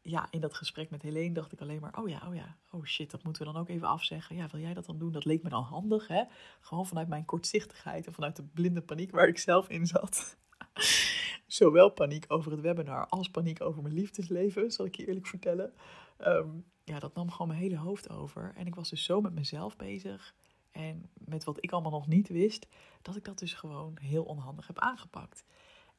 ja, 0.02 0.26
in 0.30 0.40
dat 0.40 0.54
gesprek 0.54 0.90
met 0.90 1.02
Helene 1.02 1.34
dacht 1.34 1.52
ik 1.52 1.60
alleen 1.60 1.80
maar, 1.80 1.98
oh 1.98 2.08
ja, 2.08 2.22
oh 2.28 2.34
ja, 2.34 2.56
oh 2.70 2.84
shit, 2.84 3.10
dat 3.10 3.22
moeten 3.22 3.46
we 3.46 3.52
dan 3.52 3.60
ook 3.60 3.68
even 3.68 3.88
afzeggen. 3.88 4.36
Ja, 4.36 4.48
wil 4.50 4.60
jij 4.60 4.74
dat 4.74 4.86
dan 4.86 4.98
doen? 4.98 5.12
Dat 5.12 5.24
leek 5.24 5.42
me 5.42 5.48
dan 5.48 5.62
handig, 5.62 6.08
hè? 6.08 6.22
Gewoon 6.60 6.86
vanuit 6.86 7.08
mijn 7.08 7.24
kortzichtigheid 7.24 8.06
en 8.06 8.12
vanuit 8.12 8.36
de 8.36 8.42
blinde 8.42 8.82
paniek 8.82 9.10
waar 9.10 9.28
ik 9.28 9.38
zelf 9.38 9.68
in 9.68 9.86
zat. 9.86 10.36
Zowel 11.46 11.90
paniek 11.90 12.24
over 12.28 12.50
het 12.52 12.60
webinar 12.60 13.06
als 13.06 13.30
paniek 13.30 13.60
over 13.60 13.82
mijn 13.82 13.94
liefdesleven, 13.94 14.70
zal 14.70 14.86
ik 14.86 14.94
je 14.94 15.06
eerlijk 15.06 15.26
vertellen. 15.26 15.72
Ehm, 16.16 16.48
ja, 16.84 16.98
dat 16.98 17.14
nam 17.14 17.30
gewoon 17.30 17.48
mijn 17.48 17.60
hele 17.60 17.78
hoofd 17.78 18.10
over. 18.10 18.52
En 18.56 18.66
ik 18.66 18.74
was 18.74 18.90
dus 18.90 19.04
zo 19.04 19.20
met 19.20 19.34
mezelf 19.34 19.76
bezig 19.76 20.34
en 20.70 21.10
met 21.14 21.44
wat 21.44 21.64
ik 21.64 21.72
allemaal 21.72 21.90
nog 21.90 22.06
niet 22.06 22.28
wist, 22.28 22.66
dat 23.02 23.16
ik 23.16 23.24
dat 23.24 23.38
dus 23.38 23.54
gewoon 23.54 23.98
heel 24.00 24.24
onhandig 24.24 24.66
heb 24.66 24.78
aangepakt. 24.78 25.44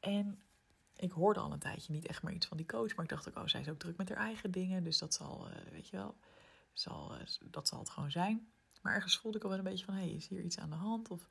En 0.00 0.38
ik 0.96 1.10
hoorde 1.10 1.40
al 1.40 1.52
een 1.52 1.58
tijdje 1.58 1.92
niet 1.92 2.06
echt 2.06 2.22
meer 2.22 2.34
iets 2.34 2.46
van 2.46 2.56
die 2.56 2.66
coach. 2.66 2.94
Maar 2.94 3.04
ik 3.04 3.10
dacht 3.10 3.28
ook, 3.28 3.36
oh, 3.36 3.46
zij 3.46 3.60
is 3.60 3.68
ook 3.68 3.78
druk 3.78 3.96
met 3.96 4.08
haar 4.08 4.18
eigen 4.18 4.50
dingen. 4.50 4.84
Dus 4.84 4.98
dat 4.98 5.14
zal, 5.14 5.48
uh, 5.48 5.56
weet 5.70 5.88
je 5.88 5.96
wel, 5.96 6.16
zal, 6.72 7.14
uh, 7.14 7.20
dat 7.50 7.68
zal 7.68 7.78
het 7.78 7.90
gewoon 7.90 8.10
zijn. 8.10 8.48
Maar 8.82 8.94
ergens 8.94 9.18
voelde 9.18 9.38
ik 9.38 9.44
al 9.44 9.50
wel 9.50 9.58
een 9.58 9.64
beetje 9.64 9.84
van, 9.84 9.94
hé, 9.94 10.00
hey, 10.00 10.10
is 10.10 10.28
hier 10.28 10.40
iets 10.40 10.58
aan 10.58 10.70
de 10.70 10.76
hand? 10.76 11.10
Of 11.10 11.28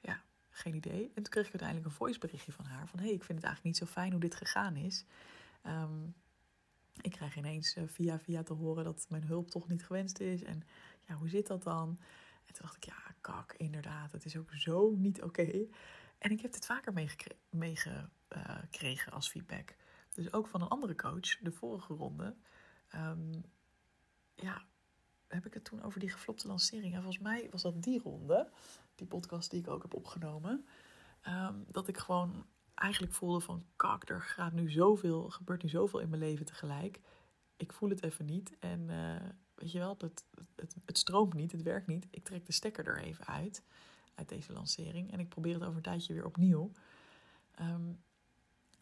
ja, 0.00 0.22
geen 0.50 0.74
idee. 0.74 1.06
En 1.14 1.22
toen 1.22 1.32
kreeg 1.32 1.46
ik 1.46 1.50
uiteindelijk 1.50 1.88
een 1.90 1.96
voiceberichtje 1.96 2.52
van 2.52 2.64
haar. 2.64 2.88
Van, 2.88 2.98
hé, 2.98 3.04
hey, 3.04 3.14
ik 3.14 3.24
vind 3.24 3.38
het 3.38 3.46
eigenlijk 3.46 3.64
niet 3.64 3.88
zo 3.88 3.94
fijn 3.94 4.10
hoe 4.10 4.20
dit 4.20 4.34
gegaan 4.34 4.76
is. 4.76 5.04
Um, 5.66 6.14
ik 7.02 7.10
krijg 7.10 7.36
ineens 7.36 7.76
uh, 7.76 7.84
via 7.86 8.18
via 8.18 8.42
te 8.42 8.52
horen 8.52 8.84
dat 8.84 9.06
mijn 9.08 9.24
hulp 9.24 9.50
toch 9.50 9.68
niet 9.68 9.84
gewenst 9.84 10.18
is. 10.18 10.42
En 10.42 10.62
ja, 11.08 11.14
hoe 11.14 11.28
zit 11.28 11.46
dat 11.46 11.62
dan? 11.62 11.98
En 12.46 12.54
toen 12.54 12.62
dacht 12.62 12.76
ik, 12.76 12.84
ja, 12.84 13.14
kak, 13.20 13.54
inderdaad, 13.56 14.12
het 14.12 14.24
is 14.24 14.36
ook 14.36 14.50
zo 14.54 14.94
niet 14.96 15.22
oké. 15.22 15.66
En 16.20 16.30
ik 16.30 16.40
heb 16.40 16.52
dit 16.52 16.66
vaker 16.66 16.92
meegekregen 17.50 19.12
als 19.12 19.28
feedback. 19.28 19.74
Dus 20.14 20.32
ook 20.32 20.48
van 20.48 20.62
een 20.62 20.68
andere 20.68 20.94
coach, 20.94 21.38
de 21.38 21.52
vorige 21.52 21.94
ronde. 21.94 22.36
Um, 22.94 23.44
ja, 24.34 24.64
heb 25.26 25.46
ik 25.46 25.54
het 25.54 25.64
toen 25.64 25.82
over 25.82 26.00
die 26.00 26.10
geflopte 26.10 26.46
lancering. 26.46 26.94
En 26.94 27.02
volgens 27.02 27.22
mij 27.22 27.48
was 27.50 27.62
dat 27.62 27.82
die 27.82 28.02
ronde, 28.02 28.50
die 28.94 29.06
podcast 29.06 29.50
die 29.50 29.60
ik 29.60 29.68
ook 29.68 29.82
heb 29.82 29.94
opgenomen. 29.94 30.66
Um, 31.28 31.64
dat 31.68 31.88
ik 31.88 31.98
gewoon 31.98 32.46
eigenlijk 32.74 33.12
voelde 33.12 33.40
van, 33.40 33.66
kak, 33.76 34.08
er 34.08 34.22
gaat 34.22 34.52
nu 34.52 34.70
zoveel, 34.70 35.30
gebeurt 35.30 35.62
nu 35.62 35.68
zoveel 35.68 36.00
in 36.00 36.08
mijn 36.08 36.22
leven 36.22 36.46
tegelijk. 36.46 37.00
Ik 37.56 37.72
voel 37.72 37.88
het 37.88 38.02
even 38.02 38.24
niet. 38.24 38.58
En 38.58 38.88
uh, 38.88 39.28
weet 39.54 39.72
je 39.72 39.78
wel, 39.78 39.96
het, 39.98 40.24
het 40.84 40.98
stroomt 40.98 41.34
niet, 41.34 41.52
het 41.52 41.62
werkt 41.62 41.86
niet. 41.86 42.06
Ik 42.10 42.24
trek 42.24 42.46
de 42.46 42.52
stekker 42.52 42.86
er 42.86 43.02
even 43.02 43.26
uit 43.26 43.62
uit 44.14 44.28
deze 44.28 44.52
lancering. 44.52 45.12
En 45.12 45.20
ik 45.20 45.28
probeer 45.28 45.54
het 45.54 45.62
over 45.62 45.76
een 45.76 45.82
tijdje 45.82 46.14
weer 46.14 46.24
opnieuw. 46.24 46.72
Um, 47.60 47.98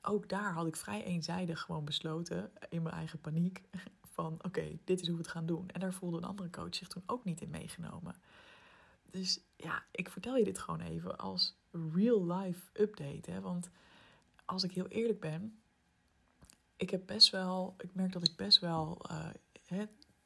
ook 0.02 0.28
daar 0.28 0.52
had 0.52 0.66
ik 0.66 0.76
vrij 0.76 1.04
eenzijdig 1.04 1.61
gewoon 1.61 1.85
besloten, 1.85 2.50
in 2.68 2.82
mijn 2.82 2.94
eigen 2.94 3.20
paniek, 3.20 3.62
van 4.16 4.38
oké, 4.42 4.78
dit 4.85 5.00
is 5.00 5.06
hoe 5.06 5.16
we 5.16 5.23
het 5.23 5.30
gaan 5.30 5.47
doen. 5.47 5.68
En 5.68 5.80
daar 5.80 5.92
voelde 5.92 6.16
een 6.16 6.25
andere 6.25 6.50
coach 6.50 6.75
zich 6.75 6.88
toen 6.88 7.02
ook 7.06 7.25
niet 7.25 7.40
in 7.40 7.50
meegenomen. 7.50 8.14
Dus 9.11 9.40
ja, 9.56 9.85
ik 9.90 10.08
vertel 10.11 10.37
je 10.37 10.44
dit 10.44 10.58
gewoon 10.58 10.80
even 10.80 11.18
als 11.18 11.56
real 11.94 12.26
life 12.26 12.70
update. 12.73 13.30
Hè? 13.30 13.40
Want 13.40 13.70
als 14.44 14.62
ik 14.64 14.73
heel 14.73 14.88
eerlijk 14.88 15.20
ben, 15.20 15.58
ik 16.76 16.90
heb 16.90 17.06
best 17.06 17.30
wel, 17.30 17.75
ik 17.78 17.94
merk 17.94 18.12
dat 18.12 18.28
ik 18.28 18.37
best 18.37 18.58
wel 18.58 18.99
uh, 19.11 19.28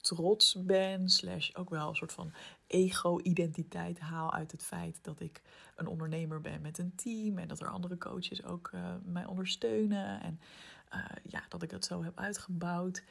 trots 0.02 0.56
ben, 0.64 1.08
slash 1.08 1.50
ook 1.54 1.70
wel 1.70 1.88
een 1.88 1.94
soort 1.94 2.12
van 2.12 2.32
ego-identiteit 2.66 3.98
haal 3.98 4.32
uit 4.32 4.52
het 4.52 4.62
feit 4.62 4.98
dat 5.02 5.20
ik 5.20 5.42
een 5.76 5.86
ondernemer 5.86 6.40
ben 6.40 6.60
met 6.60 6.78
een 6.78 6.94
team 6.94 7.38
en 7.38 7.48
dat 7.48 7.60
er 7.60 7.68
andere 7.68 7.98
coaches 7.98 8.44
ook 8.44 8.70
uh, 8.74 8.94
mij 9.04 9.24
ondersteunen 9.24 10.20
en 10.20 10.40
uh, 10.94 11.04
ja, 11.22 11.42
dat 11.48 11.62
ik 11.62 11.70
het 11.70 11.84
zo 11.84 12.02
heb 12.02 12.18
uitgebouwd. 12.18 13.04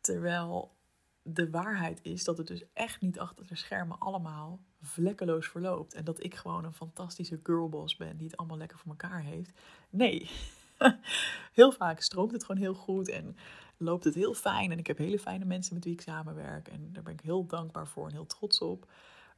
Terwijl 0.00 0.78
de 1.22 1.50
waarheid 1.50 2.00
is 2.02 2.24
dat 2.24 2.38
het 2.38 2.46
dus 2.46 2.64
echt 2.72 3.00
niet 3.00 3.18
achter 3.18 3.46
de 3.46 3.56
schermen 3.56 3.98
allemaal 3.98 4.60
vlekkeloos 4.80 5.48
verloopt. 5.48 5.94
En 5.94 6.04
dat 6.04 6.24
ik 6.24 6.34
gewoon 6.34 6.64
een 6.64 6.74
fantastische 6.74 7.40
girlboss 7.42 7.96
ben 7.96 8.16
die 8.16 8.26
het 8.26 8.36
allemaal 8.36 8.56
lekker 8.56 8.78
voor 8.78 8.90
elkaar 8.90 9.22
heeft. 9.22 9.58
Nee, 9.90 10.30
heel 11.52 11.72
vaak 11.72 12.00
stroomt 12.00 12.32
het 12.32 12.44
gewoon 12.44 12.60
heel 12.60 12.74
goed 12.74 13.08
en 13.08 13.36
loopt 13.80 14.04
het 14.04 14.14
heel 14.14 14.34
fijn. 14.34 14.72
En 14.72 14.78
ik 14.78 14.86
heb 14.86 14.98
hele 14.98 15.18
fijne 15.18 15.44
mensen 15.44 15.74
met 15.74 15.84
wie 15.84 15.92
ik 15.92 16.00
samenwerk. 16.00 16.68
En 16.68 16.92
daar 16.92 17.02
ben 17.02 17.12
ik 17.12 17.20
heel 17.20 17.46
dankbaar 17.46 17.86
voor 17.86 18.06
en 18.06 18.12
heel 18.12 18.26
trots 18.26 18.60
op. 18.60 18.90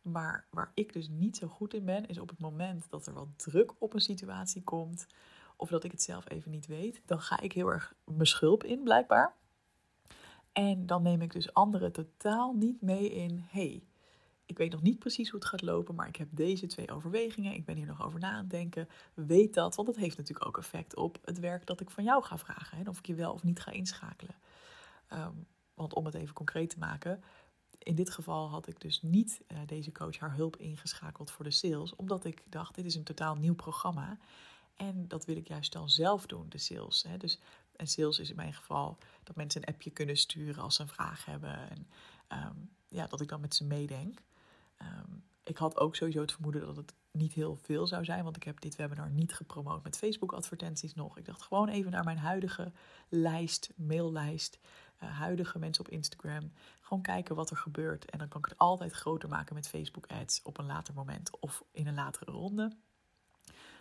Maar 0.02 0.46
waar 0.50 0.70
ik 0.74 0.92
dus 0.92 1.08
niet 1.08 1.36
zo 1.36 1.46
goed 1.46 1.74
in 1.74 1.84
ben, 1.84 2.06
is 2.06 2.18
op 2.18 2.28
het 2.28 2.38
moment 2.38 2.90
dat 2.90 3.06
er 3.06 3.12
wat 3.12 3.28
druk 3.36 3.72
op 3.78 3.94
een 3.94 4.00
situatie 4.00 4.62
komt. 4.62 5.06
Of 5.56 5.68
dat 5.68 5.84
ik 5.84 5.90
het 5.90 6.02
zelf 6.02 6.30
even 6.30 6.50
niet 6.50 6.66
weet. 6.66 7.02
Dan 7.06 7.20
ga 7.20 7.40
ik 7.40 7.52
heel 7.52 7.68
erg 7.68 7.94
mijn 8.04 8.26
schulp 8.26 8.64
in, 8.64 8.82
blijkbaar. 8.82 9.34
En 10.52 10.86
dan 10.86 11.02
neem 11.02 11.22
ik 11.22 11.32
dus 11.32 11.54
anderen 11.54 11.92
totaal 11.92 12.52
niet 12.52 12.80
mee 12.80 13.10
in. 13.10 13.44
hey, 13.48 13.82
ik 14.52 14.58
weet 14.58 14.72
nog 14.72 14.82
niet 14.82 14.98
precies 14.98 15.30
hoe 15.30 15.40
het 15.40 15.48
gaat 15.48 15.62
lopen, 15.62 15.94
maar 15.94 16.08
ik 16.08 16.16
heb 16.16 16.28
deze 16.30 16.66
twee 16.66 16.90
overwegingen. 16.90 17.54
Ik 17.54 17.64
ben 17.64 17.76
hier 17.76 17.86
nog 17.86 18.04
over 18.04 18.20
na 18.20 18.30
aan 18.30 18.38
het 18.38 18.50
denken. 18.50 18.88
Weet 19.14 19.54
dat, 19.54 19.74
want 19.74 19.88
dat 19.88 19.96
heeft 19.96 20.16
natuurlijk 20.16 20.46
ook 20.46 20.58
effect 20.58 20.96
op 20.96 21.18
het 21.24 21.38
werk 21.38 21.66
dat 21.66 21.80
ik 21.80 21.90
van 21.90 22.04
jou 22.04 22.22
ga 22.22 22.38
vragen. 22.38 22.78
En 22.78 22.88
of 22.88 22.98
ik 22.98 23.06
je 23.06 23.14
wel 23.14 23.32
of 23.32 23.42
niet 23.42 23.60
ga 23.60 23.70
inschakelen. 23.70 24.34
Ehm, 25.06 25.34
want 25.74 25.94
om 25.94 26.04
het 26.04 26.14
even 26.14 26.34
concreet 26.34 26.70
te 26.70 26.78
maken. 26.78 27.22
In 27.78 27.94
dit 27.94 28.10
geval 28.10 28.48
had 28.48 28.66
ik 28.66 28.80
dus 28.80 29.02
niet 29.02 29.40
uh, 29.48 29.58
deze 29.66 29.92
coach 29.92 30.18
haar 30.18 30.34
hulp 30.34 30.56
ingeschakeld 30.56 31.30
voor 31.30 31.44
de 31.44 31.50
sales. 31.50 31.96
Omdat 31.96 32.24
ik 32.24 32.42
dacht, 32.48 32.74
dit 32.74 32.84
is 32.84 32.94
een 32.94 33.04
totaal 33.04 33.36
nieuw 33.36 33.54
programma. 33.54 34.18
En 34.76 35.08
dat 35.08 35.24
wil 35.24 35.36
ik 35.36 35.48
juist 35.48 35.72
dan 35.72 35.90
zelf 35.90 36.26
doen, 36.26 36.48
de 36.48 36.58
sales. 36.58 37.02
Hè. 37.02 37.16
Dus, 37.16 37.38
en 37.76 37.86
sales 37.86 38.18
is 38.18 38.30
in 38.30 38.36
mijn 38.36 38.54
geval 38.54 38.98
dat 39.22 39.36
mensen 39.36 39.62
een 39.62 39.74
appje 39.74 39.90
kunnen 39.90 40.16
sturen 40.16 40.62
als 40.62 40.74
ze 40.74 40.82
een 40.82 40.88
vraag 40.88 41.24
hebben. 41.24 41.70
En 41.70 41.86
um, 42.46 42.70
ja, 42.88 43.06
dat 43.06 43.20
ik 43.20 43.28
dan 43.28 43.40
met 43.40 43.54
ze 43.54 43.64
meedenk. 43.64 44.22
Um, 44.82 45.24
ik 45.44 45.56
had 45.56 45.78
ook 45.78 45.96
sowieso 45.96 46.20
het 46.20 46.32
vermoeden 46.32 46.66
dat 46.66 46.76
het 46.76 46.94
niet 47.10 47.32
heel 47.32 47.56
veel 47.56 47.86
zou 47.86 48.04
zijn, 48.04 48.24
want 48.24 48.36
ik 48.36 48.42
heb 48.42 48.60
dit 48.60 48.76
webinar 48.76 49.10
niet 49.10 49.34
gepromoot 49.34 49.82
met 49.82 49.98
Facebook-advertenties 49.98 50.94
nog. 50.94 51.18
Ik 51.18 51.24
dacht 51.24 51.42
gewoon 51.42 51.68
even 51.68 51.90
naar 51.90 52.04
mijn 52.04 52.18
huidige 52.18 52.72
lijst, 53.08 53.72
maillijst, 53.76 54.58
uh, 55.02 55.18
huidige 55.18 55.58
mensen 55.58 55.84
op 55.84 55.90
Instagram. 55.90 56.52
Gewoon 56.80 57.02
kijken 57.02 57.34
wat 57.34 57.50
er 57.50 57.56
gebeurt. 57.56 58.10
En 58.10 58.18
dan 58.18 58.28
kan 58.28 58.40
ik 58.40 58.48
het 58.48 58.58
altijd 58.58 58.92
groter 58.92 59.28
maken 59.28 59.54
met 59.54 59.68
Facebook-ads 59.68 60.42
op 60.42 60.58
een 60.58 60.66
later 60.66 60.94
moment 60.94 61.40
of 61.40 61.64
in 61.72 61.86
een 61.86 61.94
latere 61.94 62.30
ronde. 62.30 62.76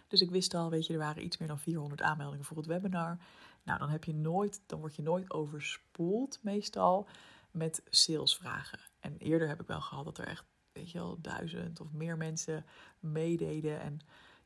Dus 0.08 0.22
ik 0.22 0.31
wist 0.31 0.53
al, 0.53 0.70
weet 0.70 0.86
je, 0.86 0.93
er 0.93 1.00
waren 1.00 1.24
iets 1.24 1.38
meer 1.38 1.48
dan 1.48 1.60
400 1.60 2.01
aanmeldingen 2.01 2.46
voor 2.46 2.58
het 2.58 2.65
webinar. 2.65 3.17
Nou, 3.63 3.79
dan 3.79 3.89
heb 3.89 4.03
je 4.03 4.13
nooit, 4.13 4.62
dan 4.65 4.79
word 4.79 4.96
je 4.96 5.01
nooit 5.01 5.31
overspoeld 5.31 6.39
meestal 6.41 7.08
met 7.51 7.84
salesvragen. 7.89 8.79
En 9.00 9.17
eerder 9.17 9.48
heb 9.48 9.62
ik 9.62 9.67
wel 9.67 9.81
gehad 9.81 10.05
dat 10.05 10.17
er 10.17 10.27
echt 10.27 10.46
weet 10.73 10.91
je 10.91 10.97
wel, 10.97 11.17
duizend 11.21 11.79
of 11.81 11.91
meer 11.91 12.17
mensen 12.17 12.65
meededen. 12.99 13.81
En 13.81 13.99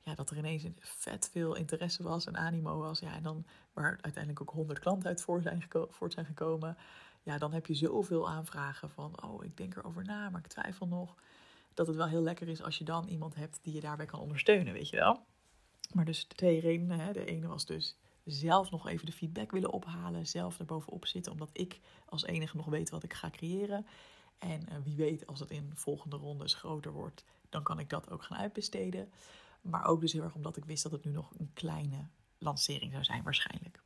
ja, 0.03 0.15
dat 0.15 0.29
er 0.29 0.37
ineens 0.37 0.65
vet 0.79 1.29
veel 1.31 1.55
interesse 1.55 2.03
was 2.03 2.25
en 2.25 2.37
animo 2.37 2.77
was. 2.77 2.99
Ja, 2.99 3.15
en 3.15 3.23
dan 3.23 3.45
waar 3.73 3.97
uiteindelijk 4.01 4.41
ook 4.41 4.55
honderd 4.55 4.79
klanten 4.79 5.09
uit 5.09 5.21
voor 5.21 5.41
zijn, 5.41 5.67
voort 5.89 6.13
zijn 6.13 6.25
gekomen. 6.25 6.77
Ja, 7.23 7.37
dan 7.37 7.53
heb 7.53 7.65
je 7.65 7.75
zoveel 7.75 8.29
aanvragen 8.29 8.89
van, 8.89 9.23
oh, 9.23 9.43
ik 9.43 9.57
denk 9.57 9.75
erover 9.75 10.03
na, 10.03 10.29
maar 10.29 10.41
ik 10.41 10.47
twijfel 10.47 10.87
nog. 10.87 11.15
Dat 11.73 11.87
het 11.87 11.95
wel 11.95 12.07
heel 12.07 12.21
lekker 12.21 12.47
is 12.47 12.61
als 12.61 12.77
je 12.77 12.83
dan 12.83 13.07
iemand 13.07 13.35
hebt 13.35 13.59
die 13.61 13.73
je 13.73 13.81
daarbij 13.81 14.05
kan 14.05 14.19
ondersteunen, 14.19 14.73
weet 14.73 14.89
je 14.89 14.97
wel. 14.97 15.19
Maar 15.93 16.05
dus 16.05 16.27
de 16.27 16.35
twee 16.35 16.59
redenen. 16.59 16.99
Hè. 16.99 17.13
De 17.13 17.25
ene 17.25 17.47
was 17.47 17.65
dus 17.65 17.95
zelf 18.23 18.71
nog 18.71 18.87
even 18.87 19.05
de 19.05 19.11
feedback 19.11 19.51
willen 19.51 19.71
ophalen. 19.71 20.27
Zelf 20.27 20.59
erbovenop 20.59 21.05
zitten, 21.05 21.31
omdat 21.31 21.49
ik 21.53 21.79
als 22.05 22.25
enige 22.25 22.57
nog 22.57 22.65
weet 22.65 22.89
wat 22.89 23.03
ik 23.03 23.13
ga 23.13 23.29
creëren. 23.29 23.85
En 24.37 24.61
uh, 24.69 24.75
wie 24.83 24.95
weet, 24.95 25.27
als 25.27 25.39
het 25.39 25.51
in 25.51 25.71
volgende 25.73 26.15
rondes 26.15 26.53
groter 26.53 26.91
wordt, 26.91 27.23
dan 27.49 27.63
kan 27.63 27.79
ik 27.79 27.89
dat 27.89 28.09
ook 28.09 28.23
gaan 28.23 28.37
uitbesteden. 28.37 29.09
Maar 29.61 29.85
ook 29.85 30.01
dus 30.01 30.13
heel 30.13 30.23
erg 30.23 30.35
omdat 30.35 30.57
ik 30.57 30.65
wist 30.65 30.83
dat 30.83 30.91
het 30.91 31.03
nu 31.05 31.11
nog 31.11 31.31
een 31.37 31.51
kleine 31.53 32.07
lancering 32.37 32.91
zou 32.91 33.03
zijn, 33.03 33.23
waarschijnlijk. 33.23 33.83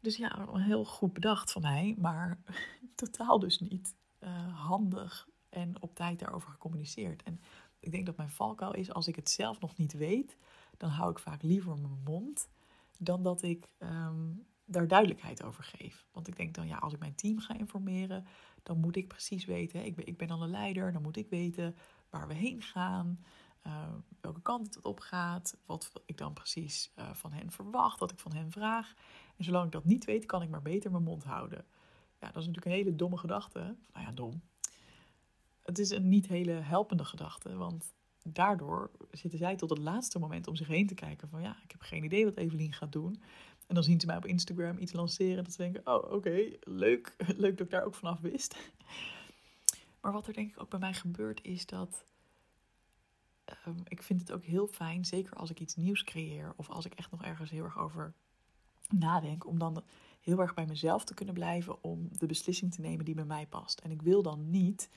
Dus 0.00 0.16
ja, 0.16 0.46
heel 0.52 0.84
goed 0.84 1.12
bedacht 1.12 1.52
van 1.52 1.62
mij, 1.62 1.94
maar 1.98 2.38
totaal 2.94 3.38
dus 3.38 3.60
niet 3.60 3.94
uh, 4.20 4.58
handig 4.64 5.28
en 5.48 5.82
op 5.82 5.94
tijd 5.94 6.18
daarover 6.18 6.50
gecommuniceerd. 6.50 7.22
En 7.22 7.40
ik 7.80 7.90
denk 7.90 8.06
dat 8.06 8.16
mijn 8.16 8.30
valkuil 8.30 8.74
is, 8.74 8.92
als 8.92 9.08
ik 9.08 9.16
het 9.16 9.30
zelf 9.30 9.60
nog 9.60 9.76
niet 9.76 9.92
weet, 9.92 10.36
dan 10.76 10.90
hou 10.90 11.10
ik 11.10 11.18
vaak 11.18 11.42
liever 11.42 11.78
mijn 11.78 12.02
mond 12.04 12.48
dan 12.98 13.22
dat 13.22 13.42
ik 13.42 13.68
um, 13.78 14.46
daar 14.68 14.88
duidelijkheid 14.88 15.42
over 15.42 15.64
geef. 15.64 16.06
Want 16.12 16.28
ik 16.28 16.36
denk 16.36 16.54
dan, 16.54 16.66
ja, 16.66 16.76
als 16.76 16.92
ik 16.92 16.98
mijn 16.98 17.14
team 17.14 17.38
ga 17.38 17.58
informeren, 17.58 18.26
dan 18.62 18.80
moet 18.80 18.96
ik 18.96 19.08
precies 19.08 19.44
weten. 19.44 19.84
Ik 19.84 19.94
ben, 19.94 20.06
ik 20.06 20.16
ben 20.16 20.28
dan 20.28 20.40
de 20.40 20.46
leider, 20.46 20.92
dan 20.92 21.02
moet 21.02 21.16
ik 21.16 21.28
weten 21.28 21.76
waar 22.10 22.28
we 22.28 22.34
heen 22.34 22.62
gaan, 22.62 23.24
uh, 23.66 23.88
welke 24.20 24.42
kant 24.42 24.74
het 24.74 24.84
op 24.84 25.00
gaat, 25.00 25.56
wat 25.66 25.92
ik 26.06 26.16
dan 26.16 26.32
precies 26.32 26.92
uh, 26.98 27.14
van 27.14 27.32
hen 27.32 27.50
verwacht, 27.50 28.00
wat 28.00 28.12
ik 28.12 28.18
van 28.18 28.34
hen 28.34 28.50
vraag. 28.50 28.94
En 29.36 29.44
zolang 29.44 29.64
ik 29.64 29.72
dat 29.72 29.84
niet 29.84 30.04
weet, 30.04 30.26
kan 30.26 30.42
ik 30.42 30.48
maar 30.48 30.62
beter 30.62 30.90
mijn 30.90 31.02
mond 31.02 31.24
houden. 31.24 31.64
Ja, 32.20 32.26
dat 32.26 32.36
is 32.36 32.46
natuurlijk 32.46 32.66
een 32.66 32.84
hele 32.84 32.96
domme 32.96 33.16
gedachte. 33.16 33.58
Nou 33.92 34.06
ja, 34.06 34.12
dom. 34.12 34.42
Het 35.62 35.78
is 35.78 35.90
een 35.90 36.08
niet 36.08 36.26
hele 36.26 36.52
helpende 36.52 37.04
gedachte, 37.04 37.56
want 37.56 37.92
daardoor 38.22 38.90
zitten 39.10 39.38
zij 39.38 39.56
tot 39.56 39.70
het 39.70 39.78
laatste 39.78 40.18
moment 40.18 40.46
om 40.46 40.56
zich 40.56 40.68
heen 40.68 40.86
te 40.86 40.94
kijken 40.94 41.28
van 41.28 41.42
ja, 41.42 41.56
ik 41.62 41.70
heb 41.70 41.80
geen 41.80 42.04
idee 42.04 42.24
wat 42.24 42.36
Evelien 42.36 42.72
gaat 42.72 42.92
doen. 42.92 43.22
En 43.68 43.74
dan 43.74 43.82
zien 43.82 44.00
ze 44.00 44.06
mij 44.06 44.16
op 44.16 44.26
Instagram 44.26 44.78
iets 44.78 44.92
lanceren. 44.92 45.44
Dat 45.44 45.52
ze 45.52 45.62
denken, 45.62 45.86
oh 45.86 46.12
oké, 46.12 46.50
leuk. 46.60 47.14
Leuk 47.36 47.56
dat 47.56 47.66
ik 47.66 47.72
daar 47.72 47.84
ook 47.84 47.94
vanaf 47.94 48.20
wist. 48.20 48.56
Maar 50.00 50.12
wat 50.12 50.26
er 50.26 50.32
denk 50.32 50.50
ik 50.50 50.60
ook 50.60 50.70
bij 50.70 50.78
mij 50.78 50.94
gebeurt 50.94 51.44
is 51.44 51.66
dat... 51.66 52.04
Um, 53.66 53.82
ik 53.88 54.02
vind 54.02 54.20
het 54.20 54.32
ook 54.32 54.44
heel 54.44 54.66
fijn, 54.66 55.04
zeker 55.04 55.36
als 55.36 55.50
ik 55.50 55.60
iets 55.60 55.76
nieuws 55.76 56.04
creëer... 56.04 56.52
of 56.56 56.68
als 56.68 56.86
ik 56.86 56.94
echt 56.94 57.10
nog 57.10 57.24
ergens 57.24 57.50
heel 57.50 57.64
erg 57.64 57.78
over 57.78 58.14
nadenk... 58.88 59.46
om 59.46 59.58
dan 59.58 59.82
heel 60.20 60.38
erg 60.38 60.54
bij 60.54 60.66
mezelf 60.66 61.04
te 61.04 61.14
kunnen 61.14 61.34
blijven... 61.34 61.82
om 61.82 62.08
de 62.12 62.26
beslissing 62.26 62.74
te 62.74 62.80
nemen 62.80 63.04
die 63.04 63.14
bij 63.14 63.24
mij 63.24 63.46
past. 63.46 63.78
En 63.78 63.90
ik 63.90 64.02
wil 64.02 64.22
dan 64.22 64.50
niet... 64.50 64.90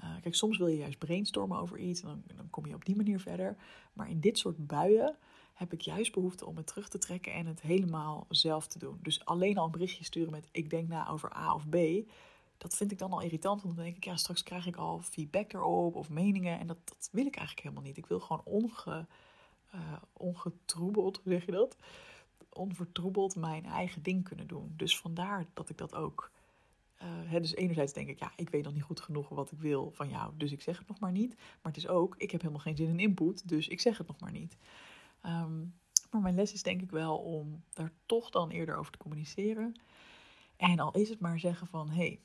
Uh, 0.00 0.16
kijk, 0.20 0.34
soms 0.34 0.58
wil 0.58 0.66
je 0.66 0.76
juist 0.76 0.98
brainstormen 0.98 1.58
over 1.58 1.78
iets 1.78 2.02
en 2.02 2.08
dan, 2.08 2.36
dan 2.36 2.50
kom 2.50 2.66
je 2.66 2.74
op 2.74 2.84
die 2.84 2.96
manier 2.96 3.20
verder. 3.20 3.56
Maar 3.92 4.10
in 4.10 4.20
dit 4.20 4.38
soort 4.38 4.66
buien 4.66 5.16
heb 5.56 5.72
ik 5.72 5.80
juist 5.80 6.12
behoefte 6.12 6.46
om 6.46 6.56
het 6.56 6.66
terug 6.66 6.88
te 6.88 6.98
trekken 6.98 7.32
en 7.32 7.46
het 7.46 7.60
helemaal 7.60 8.26
zelf 8.28 8.66
te 8.66 8.78
doen. 8.78 8.98
Dus 9.02 9.24
alleen 9.24 9.58
al 9.58 9.64
een 9.64 9.70
berichtje 9.70 10.04
sturen 10.04 10.30
met 10.30 10.48
ik 10.50 10.70
denk 10.70 10.88
na 10.88 11.08
over 11.08 11.36
A 11.36 11.54
of 11.54 11.68
B, 11.68 11.76
dat 12.58 12.76
vind 12.76 12.92
ik 12.92 12.98
dan 12.98 13.12
al 13.12 13.20
irritant. 13.20 13.62
Want 13.62 13.74
dan 13.74 13.84
denk 13.84 13.96
ik, 13.96 14.04
ja, 14.04 14.16
straks 14.16 14.42
krijg 14.42 14.66
ik 14.66 14.76
al 14.76 15.00
feedback 15.02 15.52
erop 15.52 15.94
of 15.94 16.10
meningen. 16.10 16.58
En 16.58 16.66
dat, 16.66 16.78
dat 16.84 17.08
wil 17.12 17.26
ik 17.26 17.36
eigenlijk 17.36 17.66
helemaal 17.66 17.86
niet. 17.86 17.96
Ik 17.96 18.06
wil 18.06 18.20
gewoon 18.20 18.72
uh, 18.86 19.82
ongetroebeld, 20.12 21.20
hoe 21.22 21.32
zeg 21.32 21.46
je 21.46 21.52
dat? 21.52 21.76
Onvertroebeld 22.52 23.36
mijn 23.36 23.64
eigen 23.64 24.02
ding 24.02 24.24
kunnen 24.24 24.46
doen. 24.46 24.74
Dus 24.76 24.98
vandaar 24.98 25.46
dat 25.54 25.68
ik 25.68 25.78
dat 25.78 25.94
ook. 25.94 26.30
Uh, 27.02 27.08
hè, 27.08 27.40
dus 27.40 27.54
enerzijds 27.54 27.92
denk 27.92 28.08
ik, 28.08 28.18
ja, 28.18 28.32
ik 28.36 28.50
weet 28.50 28.64
nog 28.64 28.72
niet 28.72 28.82
goed 28.82 29.00
genoeg 29.00 29.28
wat 29.28 29.52
ik 29.52 29.58
wil 29.58 29.90
van 29.94 30.08
jou, 30.08 30.32
dus 30.36 30.52
ik 30.52 30.62
zeg 30.62 30.78
het 30.78 30.88
nog 30.88 30.98
maar 30.98 31.12
niet. 31.12 31.34
Maar 31.36 31.72
het 31.72 31.76
is 31.76 31.88
ook, 31.88 32.14
ik 32.18 32.30
heb 32.30 32.40
helemaal 32.40 32.62
geen 32.62 32.76
zin 32.76 32.88
in 32.88 32.98
input, 32.98 33.48
dus 33.48 33.68
ik 33.68 33.80
zeg 33.80 33.98
het 33.98 34.06
nog 34.06 34.20
maar 34.20 34.32
niet. 34.32 34.56
Um, 35.26 35.74
maar 36.10 36.20
mijn 36.20 36.34
les 36.34 36.52
is 36.52 36.62
denk 36.62 36.82
ik 36.82 36.90
wel 36.90 37.18
om 37.18 37.64
daar 37.72 37.92
toch 38.06 38.30
dan 38.30 38.50
eerder 38.50 38.76
over 38.76 38.92
te 38.92 38.98
communiceren. 38.98 39.80
En 40.56 40.78
al 40.78 40.92
is 40.92 41.08
het 41.08 41.20
maar 41.20 41.38
zeggen 41.38 41.66
van, 41.66 41.88
hé, 41.88 41.94
hey, 41.94 42.20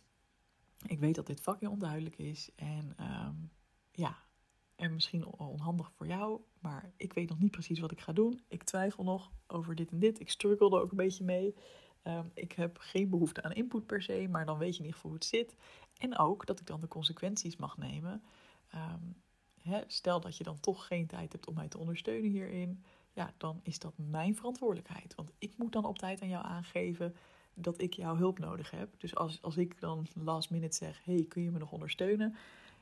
ik 0.86 1.00
weet 1.00 1.15
dat 1.15 1.27
dit 1.27 1.41
vakje 1.41 1.70
onduidelijk 1.70 2.17
is. 2.17 2.51
En 2.55 2.96
um, 3.00 3.51
ja, 3.91 4.17
en 4.75 4.93
misschien 4.93 5.25
onhandig 5.25 5.91
voor 5.91 6.08
jou, 6.08 6.41
maar 6.60 6.91
ik 6.96 7.13
weet 7.13 7.29
nog 7.29 7.39
niet 7.39 7.51
precies 7.51 7.79
wat 7.79 7.91
ik 7.91 8.00
ga 8.00 8.13
doen. 8.13 8.41
Ik 8.48 8.63
twijfel 8.63 9.03
nog 9.03 9.31
over 9.48 9.75
dit 9.75 9.91
en 9.91 10.00
dit. 10.00 10.20
Ik 10.20 10.29
struggle 10.29 10.70
er 10.70 10.81
ook 10.81 10.91
een 10.91 10.98
beetje 10.98 11.24
mee. 11.24 11.55
Um, 12.03 12.31
ik 12.34 12.51
heb 12.51 12.77
geen 12.77 13.10
behoefte 13.10 13.43
aan 13.43 13.51
input 13.51 13.86
per 13.86 14.01
se, 14.01 14.27
maar 14.29 14.46
dan 14.46 14.58
weet 14.58 14.75
je 14.75 14.77
ieder 14.77 14.93
geval 14.93 15.10
hoe 15.10 15.20
het 15.20 15.27
zit. 15.27 15.55
En 15.98 16.17
ook 16.17 16.46
dat 16.46 16.60
ik 16.60 16.65
dan 16.65 16.81
de 16.81 16.88
consequenties 16.88 17.55
mag 17.55 17.77
nemen. 17.77 18.24
Stel 19.88 20.20
dat 20.20 20.38
je 20.38 20.44
dan 20.44 20.60
toch 20.60 20.88
geen 20.88 21.08
tijd 21.08 21.32
hebt 21.32 21.48
om 21.48 21.53
mij 21.53 21.68
te 21.68 21.77
ondersteunen 21.77 22.32
hierin, 22.32 22.84
ja, 23.13 23.34
dan 23.38 23.60
is 23.63 23.80
dat 23.80 23.94
mijn 23.96 24.36
verantwoordelijkheid. 24.36 25.15
Want 25.15 25.32
ik 25.38 25.58
moet 25.58 25.72
dan 25.72 25.86
op 25.86 25.98
tijd 25.98 26.22
aan 26.22 26.30
jou 26.30 26.46
aangeven 26.46 27.15
dat 27.53 27.82
ik 27.82 27.94
jouw 27.94 28.15
hulp 28.15 28.39
nodig 28.39 28.72
heb. 28.72 29.00
Dus 29.00 29.15
als, 29.15 29.41
als 29.41 29.58
ik 29.58 29.80
dan 29.80 30.08
last 30.13 30.50
minute 30.50 30.75
zeg, 30.75 31.01
hey, 31.03 31.25
kun 31.30 31.44
je 31.44 31.51
me 31.51 31.60
nog 31.60 31.72
ondersteunen? 31.72 32.36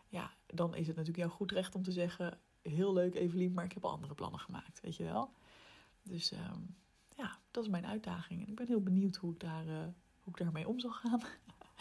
Ja, 0.07 0.33
dan 0.45 0.75
is 0.75 0.87
het 0.87 0.95
natuurlijk 0.95 1.25
jouw 1.25 1.35
goed 1.37 1.51
recht 1.51 1.75
om 1.75 1.83
te 1.83 1.91
zeggen, 1.91 2.39
heel 2.61 2.93
leuk 2.93 3.15
Evelien, 3.15 3.53
maar 3.53 3.65
ik 3.65 3.73
heb 3.73 3.85
andere 3.85 4.13
plannen 4.13 4.39
gemaakt, 4.39 4.81
weet 4.81 4.95
je 4.95 5.03
wel? 5.03 5.31
Dus 6.03 6.31
um, 6.31 6.75
ja, 7.15 7.37
dat 7.51 7.63
is 7.63 7.69
mijn 7.69 7.85
uitdaging. 7.85 8.41
En 8.41 8.47
ik 8.47 8.55
ben 8.55 8.67
heel 8.67 8.81
benieuwd 8.81 9.15
hoe 9.15 9.33
ik, 9.33 9.39
daar, 9.39 9.67
uh, 9.67 9.77
hoe 10.19 10.33
ik 10.33 10.37
daarmee 10.37 10.67
om 10.67 10.79
zal 10.79 10.91
gaan. 10.91 11.21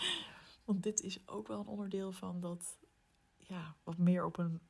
Want 0.64 0.82
dit 0.82 1.02
is 1.02 1.28
ook 1.28 1.48
wel 1.48 1.60
een 1.60 1.66
onderdeel 1.66 2.12
van 2.12 2.40
dat, 2.40 2.78
ja, 3.36 3.76
wat 3.82 3.98
meer 3.98 4.24
op 4.24 4.38
een 4.38 4.60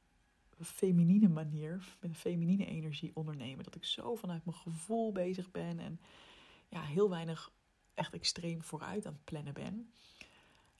feminine 0.65 1.29
manier, 1.29 1.97
met 2.01 2.11
een 2.11 2.17
feminine 2.17 2.67
energie 2.67 3.11
ondernemen. 3.15 3.65
Dat 3.65 3.75
ik 3.75 3.85
zo 3.85 4.15
vanuit 4.15 4.45
mijn 4.45 4.57
gevoel 4.57 5.13
bezig 5.13 5.51
ben 5.51 5.79
en 5.79 6.01
ja, 6.69 6.83
heel 6.83 7.11
weinig 7.11 7.53
echt 7.95 8.15
extreem 8.15 8.63
vooruit 8.63 9.07
aan 9.07 9.13
het 9.13 9.25
plannen 9.25 9.55
ben. 9.55 9.93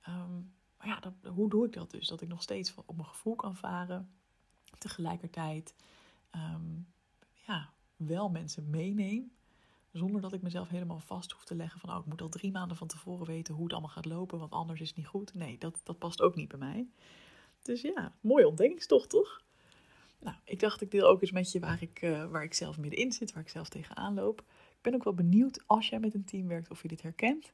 Ehm, 0.01 0.37
maar 0.79 0.87
ja, 0.87 1.01
dat, 1.01 1.13
hoe 1.35 1.49
doe 1.49 1.67
ik 1.67 1.73
dat 1.73 1.91
dus? 1.91 2.09
Dat 2.09 2.21
ik 2.21 2.29
nog 2.29 2.43
steeds 2.43 2.75
op 2.75 2.97
mijn 2.97 3.09
gevoel 3.09 3.35
kan 3.35 3.57
varen. 3.57 4.11
Tegelijkertijd 4.79 5.75
ehm, 6.31 6.81
ja, 7.47 7.73
wel 7.97 8.29
mensen 8.29 8.71
meeneem. 8.71 9.33
Zonder 9.93 10.21
dat 10.21 10.33
ik 10.33 10.43
mezelf 10.43 10.69
helemaal 10.69 11.01
vast 11.01 11.33
hoef 11.33 11.45
te 11.45 11.55
leggen 11.55 11.81
van... 11.81 11.91
oh, 11.91 11.99
ik 11.99 12.07
moet 12.07 12.23
al 12.23 12.29
drie 12.29 12.53
maanden 12.53 12.77
van 12.77 12.87
tevoren 12.87 13.27
weten 13.27 13.55
hoe 13.55 13.63
het 13.63 13.73
allemaal 13.73 13.91
gaat 13.91 14.05
lopen... 14.05 14.39
want 14.39 14.53
anders 14.53 14.81
is 14.81 14.89
het 14.89 14.97
niet 14.97 15.07
goed. 15.07 15.35
Nee, 15.35 15.59
dat, 15.59 15.81
dat 15.85 15.99
past 15.99 16.21
ook 16.21 16.35
niet 16.35 16.49
bij 16.49 16.59
mij. 16.59 16.89
Dus 17.63 17.81
ja, 17.81 18.13
mooie 18.21 18.49
ontdekkingstocht, 18.49 19.11
toch? 19.11 19.43
Nou, 20.21 20.37
ik 20.45 20.61
dacht 20.61 20.81
ik 20.81 20.91
deel 20.91 21.07
ook 21.07 21.21
eens 21.21 21.31
met 21.31 21.53
je 21.53 21.61
waar 21.61 21.83
ik, 21.83 22.03
uh, 22.03 22.25
waar 22.25 22.43
ik 22.43 22.55
zelf 22.55 22.79
middenin 22.79 23.13
zit... 23.13 23.33
waar 23.33 23.43
ik 23.43 23.49
zelf 23.49 23.69
tegenaan 23.69 24.15
loop. 24.15 24.41
Ik 24.41 24.83
ben 24.83 24.95
ook 24.95 25.05
wel 25.05 25.15
benieuwd 25.15 25.63
als 25.67 25.89
jij 25.89 26.01
met 26.01 26.15
een 26.15 26.25
team 26.25 26.49
werkt 26.49 26.71
of 26.71 26.83
je 26.83 26.89
dit 26.89 27.03
herkent. 27.03 27.53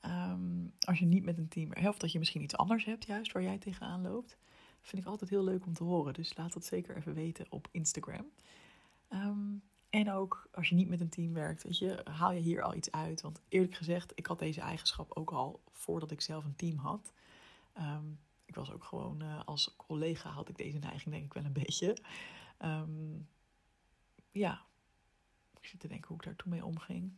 Ehm, 0.00 0.66
als 0.80 0.98
je 0.98 1.06
niet 1.06 1.24
met 1.24 1.38
een 1.38 1.48
team 1.48 1.68
werkt, 1.68 1.88
of 1.88 1.98
dat 1.98 2.12
je 2.12 2.18
misschien 2.18 2.42
iets 2.42 2.56
anders 2.56 2.84
hebt 2.84 3.06
juist 3.06 3.32
waar 3.32 3.42
jij 3.42 3.58
tegenaan 3.58 4.02
loopt. 4.02 4.36
Vind 4.80 5.02
ik 5.02 5.08
altijd 5.08 5.30
heel 5.30 5.44
leuk 5.44 5.66
om 5.66 5.74
te 5.74 5.84
horen. 5.84 6.14
Dus 6.14 6.36
laat 6.36 6.52
dat 6.52 6.64
zeker 6.64 6.96
even 6.96 7.14
weten 7.14 7.46
op 7.48 7.68
Instagram. 7.70 8.26
Ehm, 9.08 9.56
en 9.90 10.12
ook 10.12 10.48
als 10.52 10.68
je 10.68 10.74
niet 10.74 10.88
met 10.88 11.00
een 11.00 11.08
team 11.08 11.32
werkt, 11.32 11.62
weet 11.62 11.78
je, 11.78 12.00
haal 12.04 12.32
je 12.32 12.40
hier 12.40 12.62
al 12.62 12.74
iets 12.74 12.90
uit. 12.90 13.20
Want 13.20 13.42
eerlijk 13.48 13.74
gezegd, 13.74 14.12
ik 14.14 14.26
had 14.26 14.38
deze 14.38 14.60
eigenschap 14.60 15.16
ook 15.16 15.30
al 15.30 15.62
voordat 15.72 16.10
ik 16.10 16.20
zelf 16.20 16.44
een 16.44 16.56
team 16.56 16.76
had. 16.76 17.12
Ehm, 17.72 18.04
ik 18.48 18.54
was 18.54 18.72
ook 18.72 18.84
gewoon 18.84 19.22
uh, 19.22 19.40
als 19.44 19.74
collega 19.76 20.30
had 20.30 20.48
ik 20.48 20.56
deze 20.56 20.78
neiging 20.78 21.14
denk 21.14 21.24
ik 21.24 21.34
wel 21.34 21.44
een 21.44 21.52
beetje. 21.52 21.96
ja, 24.30 24.62
ik 25.60 25.66
zit 25.66 25.80
te 25.80 25.88
denken 25.88 26.08
hoe 26.08 26.16
ik 26.16 26.24
daar 26.24 26.36
toen 26.36 26.50
mee 26.50 26.64
omging. 26.64 27.12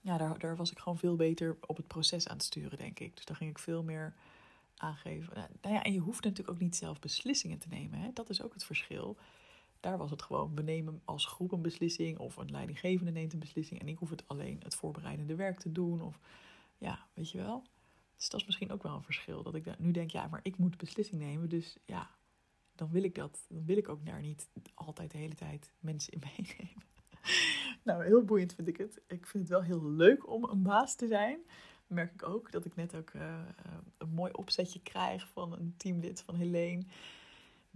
Ja, 0.00 0.18
daar, 0.18 0.38
daar 0.38 0.56
was 0.56 0.70
ik 0.70 0.78
gewoon 0.78 0.98
veel 0.98 1.16
beter 1.16 1.56
op 1.60 1.76
het 1.76 1.86
proces 1.86 2.28
aan 2.28 2.36
het 2.36 2.44
sturen, 2.44 2.78
denk 2.78 3.00
ik. 3.00 3.16
Dus 3.16 3.24
daar 3.24 3.36
ging 3.36 3.50
ik 3.50 3.58
veel 3.58 3.82
meer 3.82 4.14
aangeven. 4.76 5.48
Nou 5.60 5.74
ja, 5.74 5.82
en 5.82 5.92
je 5.92 5.98
hoeft 5.98 6.24
natuurlijk 6.24 6.50
ook 6.50 6.62
niet 6.62 6.76
zelf 6.76 6.98
beslissingen 6.98 7.58
te 7.58 7.68
nemen. 7.68 7.98
Hè? 7.98 8.12
Dat 8.12 8.30
is 8.30 8.42
ook 8.42 8.52
het 8.52 8.64
verschil. 8.64 9.16
Daar 9.80 9.98
was 9.98 10.10
het 10.10 10.22
gewoon, 10.22 10.54
we 10.54 10.62
nemen 10.62 11.00
als 11.04 11.26
groep 11.26 11.52
een 11.52 11.62
beslissing 11.62 12.18
of 12.18 12.36
een 12.36 12.50
leidinggevende 12.50 13.12
neemt 13.12 13.32
een 13.32 13.38
beslissing 13.38 13.80
en 13.80 13.88
ik 13.88 13.98
hoef 13.98 14.10
het 14.10 14.28
alleen 14.28 14.60
het 14.62 14.74
voorbereidende 14.74 15.34
werk 15.34 15.60
te 15.60 15.72
doen. 15.72 16.02
Of 16.02 16.18
ja, 16.78 17.06
weet 17.14 17.30
je 17.30 17.38
wel. 17.38 17.62
Dus 18.16 18.28
dat 18.28 18.40
is 18.40 18.46
misschien 18.46 18.72
ook 18.72 18.82
wel 18.82 18.94
een 18.94 19.02
verschil. 19.02 19.42
Dat 19.42 19.54
ik 19.54 19.78
nu 19.78 19.90
denk, 19.90 20.10
ja, 20.10 20.26
maar 20.26 20.40
ik 20.42 20.58
moet 20.58 20.76
beslissing 20.76 21.20
nemen. 21.20 21.48
Dus 21.48 21.76
ja, 21.84 22.10
dan 22.74 22.90
wil 22.90 23.02
ik 23.02 23.14
dat. 23.14 23.46
Dan 23.48 23.64
wil 23.64 23.76
ik 23.76 23.88
ook 23.88 24.06
daar 24.06 24.20
niet 24.20 24.48
altijd 24.74 25.10
de 25.10 25.18
hele 25.18 25.34
tijd 25.34 25.72
mensen 25.78 26.12
in 26.12 26.22
meenemen. 26.36 26.82
nou, 27.84 28.04
heel 28.04 28.24
boeiend 28.24 28.54
vind 28.54 28.68
ik 28.68 28.76
het. 28.76 29.00
Ik 29.06 29.26
vind 29.26 29.42
het 29.42 29.52
wel 29.52 29.62
heel 29.62 29.84
leuk 29.84 30.28
om 30.28 30.44
een 30.44 30.62
baas 30.62 30.96
te 30.96 31.06
zijn. 31.06 31.40
Merk 31.86 32.12
ik 32.12 32.28
ook 32.28 32.52
dat 32.52 32.64
ik 32.64 32.74
net 32.74 32.96
ook 32.96 33.12
uh, 33.12 33.48
een 33.98 34.08
mooi 34.08 34.32
opzetje 34.32 34.82
krijg 34.82 35.28
van 35.28 35.52
een 35.52 35.74
teamlid 35.76 36.20
van 36.20 36.34
Helene 36.34 36.84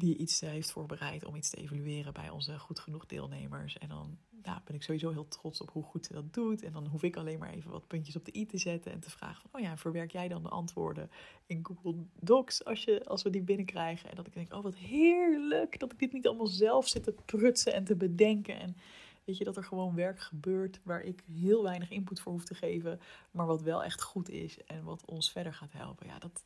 die 0.01 0.17
iets 0.17 0.43
eh, 0.43 0.51
heeft 0.51 0.71
voorbereid 0.71 1.25
om 1.25 1.35
iets 1.35 1.51
te 1.51 1.57
evalueren 1.57 2.13
bij 2.13 2.31
onze 2.31 2.59
goed 2.59 2.79
genoeg 2.79 3.07
deelnemers. 3.07 3.79
En 3.79 3.89
dan 3.89 4.19
nou, 4.43 4.59
ben 4.65 4.75
ik 4.75 4.83
sowieso 4.83 5.11
heel 5.11 5.29
trots 5.29 5.61
op 5.61 5.71
hoe 5.71 5.83
goed 5.83 6.07
ze 6.07 6.13
dat 6.13 6.35
doet. 6.35 6.63
En 6.63 6.73
dan 6.73 6.87
hoef 6.87 7.03
ik 7.03 7.17
alleen 7.17 7.39
maar 7.39 7.53
even 7.53 7.71
wat 7.71 7.87
puntjes 7.87 8.17
op 8.17 8.25
de 8.25 8.37
i 8.37 8.47
te 8.47 8.59
zetten 8.59 8.93
en 8.93 9.01
te 9.01 9.11
vragen 9.11 9.41
van, 9.41 9.61
oh 9.61 9.67
ja, 9.67 9.77
verwerk 9.77 10.13
jij 10.13 10.29
dan 10.29 10.43
de 10.43 10.49
antwoorden 10.49 11.11
in 11.47 11.67
Google 11.67 11.95
Docs 12.21 12.65
als, 12.65 12.85
je, 12.85 13.05
als 13.05 13.23
we 13.23 13.31
die 13.31 13.43
binnenkrijgen. 13.43 14.11
En 14.11 14.17
dat 14.17 14.27
ik 14.27 14.35
denk, 14.35 14.53
oh 14.53 14.63
wat 14.63 14.77
heerlijk 14.77 15.79
dat 15.79 15.93
ik 15.93 15.99
dit 15.99 16.13
niet 16.13 16.27
allemaal 16.27 16.47
zelf 16.47 16.89
zit 16.89 17.05
te 17.05 17.15
prutsen 17.25 17.73
en 17.73 17.85
te 17.85 17.97
bedenken. 17.97 18.61
En 18.61 18.77
weet 19.25 19.37
je, 19.37 19.45
dat 19.45 19.57
er 19.57 19.65
gewoon 19.65 19.95
werk 19.95 20.21
gebeurt 20.21 20.81
waar 20.83 21.03
ik 21.03 21.23
heel 21.33 21.63
weinig 21.63 21.91
input 21.91 22.21
voor 22.21 22.33
hoef 22.33 22.45
te 22.45 22.55
geven, 22.55 23.01
maar 23.31 23.47
wat 23.47 23.63
wel 23.63 23.85
echt 23.85 24.03
goed 24.03 24.29
is 24.29 24.65
en 24.65 24.85
wat 24.85 25.05
ons 25.07 25.33
verder 25.33 25.55
gaat 25.55 25.73
helpen. 25.73 26.07
Ja, 26.07 26.19
dat 26.19 26.45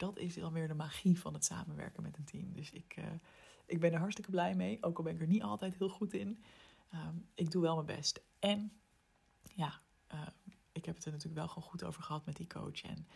dat 0.00 0.18
is 0.18 0.34
dan 0.34 0.52
weer 0.52 0.68
de 0.68 0.74
magie 0.74 1.20
van 1.20 1.34
het 1.34 1.44
samenwerken 1.44 2.02
met 2.02 2.16
een 2.16 2.24
team. 2.24 2.52
Dus 2.52 2.70
ik, 2.70 2.96
uh, 2.98 3.04
ik 3.66 3.80
ben 3.80 3.92
er 3.92 3.98
hartstikke 3.98 4.30
blij 4.30 4.54
mee. 4.54 4.82
Ook 4.82 4.98
al 4.98 5.04
ben 5.04 5.14
ik 5.14 5.20
er 5.20 5.26
niet 5.26 5.42
altijd 5.42 5.74
heel 5.74 5.88
goed 5.88 6.12
in. 6.12 6.42
Ehm, 6.90 7.14
ik 7.34 7.50
doe 7.50 7.62
wel 7.62 7.74
mijn 7.74 7.96
best. 7.96 8.20
En 8.38 8.72
ja, 9.54 9.80
uh, 10.14 10.26
ik 10.72 10.84
heb 10.84 10.94
het 10.94 11.04
er 11.04 11.10
natuurlijk 11.10 11.38
wel 11.38 11.48
gewoon 11.48 11.68
goed 11.68 11.84
over 11.84 12.02
gehad 12.02 12.26
met 12.26 12.36
die 12.36 12.46
coach. 12.46 12.82
En 12.82 13.06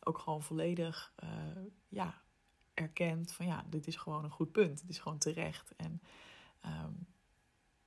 ook 0.00 0.18
gewoon 0.18 0.42
volledig 0.42 1.12
uh, 1.24 1.30
ja, 1.88 2.22
erkend 2.74 3.32
van 3.32 3.46
ja, 3.46 3.64
dit 3.68 3.86
is 3.86 3.96
gewoon 3.96 4.24
een 4.24 4.30
goed 4.30 4.52
punt. 4.52 4.80
Het 4.80 4.90
is 4.90 4.98
gewoon 4.98 5.18
terecht. 5.18 5.76
En 5.76 6.02
um, 6.66 7.06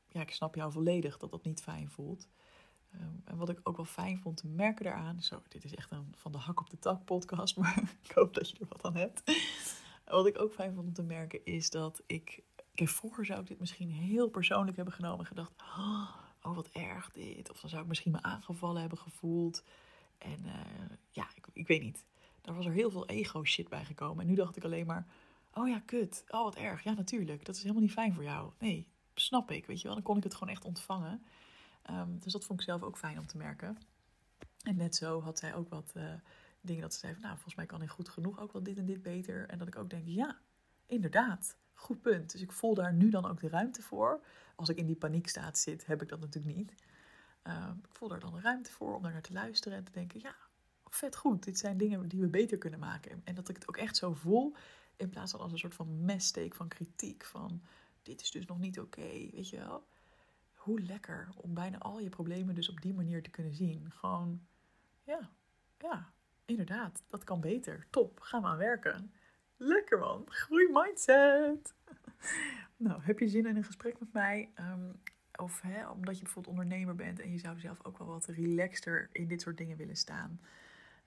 ja, 0.08 0.22
ik 0.22 0.32
snap 0.32 0.56
jou 0.56 0.72
volledig 0.72 1.18
dat 1.18 1.32
dat 1.32 1.44
niet 1.44 1.62
fijn 1.62 1.90
voelt. 1.90 2.28
Ehm, 3.00 3.10
en 3.26 3.38
wat 3.38 3.50
ik 3.50 3.60
ook 3.64 3.76
wel 3.76 3.86
fijn 3.86 4.20
vond 4.20 4.38
te 4.38 4.48
merken 4.48 4.86
daaraan. 4.86 5.22
Zo, 5.22 5.42
dit 5.48 5.64
is 5.64 5.76
echt 5.76 5.92
een 5.92 6.14
van 6.16 6.32
de 6.32 6.38
hak 6.38 6.60
op 6.60 6.70
de 6.70 6.80
tak 6.80 7.06
podcast, 7.06 7.58
maar 7.62 7.84
ik 8.04 8.12
hoop 8.12 8.34
dat 8.34 8.50
je 8.50 8.58
er 8.60 8.68
wat 8.70 8.84
aan 8.84 8.96
hebt. 8.96 9.24
wat 10.06 10.28
ik 10.28 10.42
ook 10.42 10.54
fijn 10.54 10.74
vond 10.74 10.88
om 10.88 10.94
te 10.94 11.04
merken 11.04 11.46
is 11.46 11.70
dat 11.70 12.02
ik. 12.06 12.44
Vroeger 12.74 13.26
zou 13.26 13.40
ik 13.40 13.48
dit 13.48 13.60
misschien 13.60 13.92
heel 13.92 14.30
persoonlijk 14.30 14.76
hebben 14.76 14.94
genomen 14.94 15.20
en 15.20 15.26
gedacht: 15.26 15.52
oh, 15.62 16.56
wat 16.56 16.68
erg 16.68 17.12
dit. 17.12 17.52
Of 17.52 17.60
dan 17.60 17.70
zou 17.70 17.82
ik 17.82 17.88
misschien 17.88 18.12
me 18.12 18.22
aangevallen 18.22 18.80
hebben 18.82 18.98
gevoeld. 18.98 19.64
En 20.18 20.40
uh, 20.46 20.54
ja, 21.10 21.28
ik, 21.36 21.48
ik 21.54 21.68
weet 21.68 21.82
niet. 21.82 22.06
Daar 22.42 22.56
was 22.56 22.66
er 22.66 22.72
heel 22.72 22.92
veel 22.92 23.08
ego-shit 23.08 23.70
bij 23.70 23.86
gekomen. 23.86 24.22
En 24.22 24.28
nu 24.28 24.36
dacht 24.36 24.56
ik 24.56 24.64
alleen 24.64 24.86
maar: 24.86 25.08
oh 25.54 25.68
ja, 25.68 25.80
kut. 25.86 26.24
Oh, 26.28 26.44
wat 26.44 26.56
erg. 26.56 26.84
Ja, 26.84 26.94
natuurlijk. 26.94 27.46
Dat 27.46 27.56
is 27.56 27.62
helemaal 27.62 27.84
niet 27.84 27.92
fijn 27.92 28.14
voor 28.14 28.24
jou. 28.24 28.52
Nee, 28.60 28.88
snap 29.14 29.52
ik. 29.52 29.66
Weet 29.66 29.78
je 29.78 29.86
wel. 29.86 29.96
Dan 29.96 30.04
kon 30.04 30.18
ik 30.18 30.24
het 30.24 30.34
gewoon 30.34 30.54
echt 30.54 30.66
ontvangen. 30.66 31.26
Um, 31.90 32.20
dus 32.20 32.34
dat 32.34 32.46
vond 32.46 32.60
ik 32.60 32.66
zelf 32.66 32.84
ook 32.84 32.98
fijn 32.98 33.20
om 33.20 33.28
te 33.28 33.38
merken. 33.38 33.78
En 34.64 34.76
net 34.76 34.96
zo 34.96 35.22
had 35.22 35.40
zij 35.40 35.56
ook 35.56 35.70
wat 35.70 35.94
uh, 35.98 36.14
dingen 36.62 36.82
dat 36.82 36.94
ze 36.94 37.00
zei 37.00 37.14
van, 37.14 37.22
nou, 37.22 37.34
volgens 37.34 37.56
mij 37.56 37.66
kan 37.66 37.82
ik 37.82 37.90
goed 37.90 38.10
genoeg 38.10 38.40
ook 38.40 38.54
wel 38.54 38.64
dit 38.64 38.78
en 38.78 38.86
dit 38.86 39.02
beter. 39.02 39.50
En 39.50 39.58
dat 39.58 39.68
ik 39.68 39.78
ook 39.78 39.90
denk, 39.90 40.08
ja, 40.08 40.40
inderdaad, 40.86 41.58
goed 41.74 42.02
punt. 42.02 42.32
Dus 42.32 42.42
ik 42.42 42.52
voel 42.52 42.74
daar 42.74 42.94
nu 42.94 43.10
dan 43.10 43.26
ook 43.26 43.40
de 43.40 43.50
ruimte 43.50 43.82
voor. 43.82 44.22
Als 44.56 44.70
ik 44.70 44.78
in 44.78 44.86
die 44.86 44.96
paniekstaat 44.96 45.58
zit, 45.58 45.86
heb 45.86 46.02
ik 46.02 46.10
dat 46.10 46.20
natuurlijk 46.20 46.56
niet. 46.56 46.74
Um, 47.44 47.80
ik 47.84 47.96
voel 47.96 48.10
daar 48.10 48.20
dan 48.20 48.34
de 48.34 48.42
ruimte 48.42 48.72
voor 48.72 48.96
om 48.96 49.04
daar 49.04 49.12
naar 49.12 49.22
te 49.22 49.34
luisteren 49.34 49.78
en 49.78 49.84
te 49.84 49.92
denken, 49.92 50.20
ja, 50.20 50.36
vet 50.86 51.16
goed. 51.16 51.44
Dit 51.44 51.58
zijn 51.58 51.78
dingen 51.78 52.08
die 52.08 52.22
we 52.22 52.28
beter 52.28 52.58
kunnen 52.58 52.80
maken. 52.80 53.22
En 53.24 53.36
dat 53.36 53.50
ik 53.50 53.56
het 53.56 53.68
ook 53.68 53.78
echt 53.78 53.98
zo 53.98 54.14
voel, 54.14 54.56
in 54.96 55.10
plaats 55.10 55.32
van 55.32 55.40
als 55.40 55.52
een 55.52 55.58
soort 55.58 55.76
van 55.76 56.06
messteek 56.06 56.56
van 56.56 56.68
kritiek. 56.68 57.26
Van, 57.26 57.62
dit 58.02 58.22
is 58.22 58.32
dus 58.32 58.46
nog 58.46 58.60
niet 58.60 58.80
oké, 58.80 59.30
weet 59.32 59.50
je 59.50 59.58
wel 59.58 59.88
hoe 60.68 60.82
lekker 60.82 61.30
om 61.36 61.54
bijna 61.54 61.78
al 61.78 62.00
je 62.00 62.10
problemen 62.10 62.56
dus 62.56 62.70
op 62.70 62.82
die 62.82 62.94
manier 62.94 63.24
te 63.24 63.30
kunnen 63.30 63.54
zien. 63.54 63.92
Gewoon, 63.92 64.42
ja, 65.04 65.30
ja, 65.78 66.12
inderdaad, 66.46 67.04
dat 67.08 67.24
kan 67.24 67.42
beter. 67.42 67.88
Top, 67.90 68.20
gaan 68.20 68.42
we 68.42 68.48
aan 68.48 68.58
werken. 68.58 69.12
Lekker 69.58 70.00
man, 70.00 70.24
groei 70.28 70.70
mindset. 70.72 71.74
nou, 72.86 73.02
heb 73.02 73.20
je 73.20 73.28
zin 73.28 73.46
in 73.46 73.56
een 73.56 73.64
gesprek 73.64 74.00
met 74.00 74.14
mij? 74.14 74.52
Um, 74.60 75.02
of 75.36 75.62
hè, 75.62 75.88
omdat 75.90 76.18
je 76.18 76.24
bijvoorbeeld 76.24 76.58
ondernemer 76.58 76.96
bent 76.96 77.20
en 77.20 77.32
je 77.32 77.38
zou 77.38 77.60
zelf 77.60 77.86
ook 77.86 77.98
wel 77.98 78.08
wat 78.08 78.26
relaxter 78.26 79.10
in 79.12 79.28
dit 79.28 79.42
soort 79.42 79.58
dingen 79.58 79.78
willen 79.78 79.98
staan. 79.98 80.40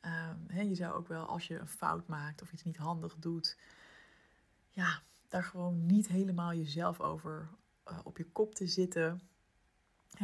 Um, 0.04 0.44
hè, 0.46 0.60
je 0.60 0.74
zou 0.74 0.94
ook 0.94 1.08
wel 1.08 1.24
als 1.24 1.46
je 1.46 1.58
een 1.58 1.68
fout 1.68 2.06
maakt 2.06 2.42
of 2.42 2.52
iets 2.52 2.64
niet 2.64 2.76
handig 2.76 3.16
doet, 3.18 3.58
ja, 4.70 5.02
daar 5.28 5.44
gewoon 5.44 5.86
niet 5.86 6.08
helemaal 6.08 6.54
jezelf 6.54 7.00
over 7.00 7.48
uh, 7.88 7.98
op 8.04 8.16
je 8.16 8.24
kop 8.24 8.54
te 8.54 8.66
zitten 8.66 9.20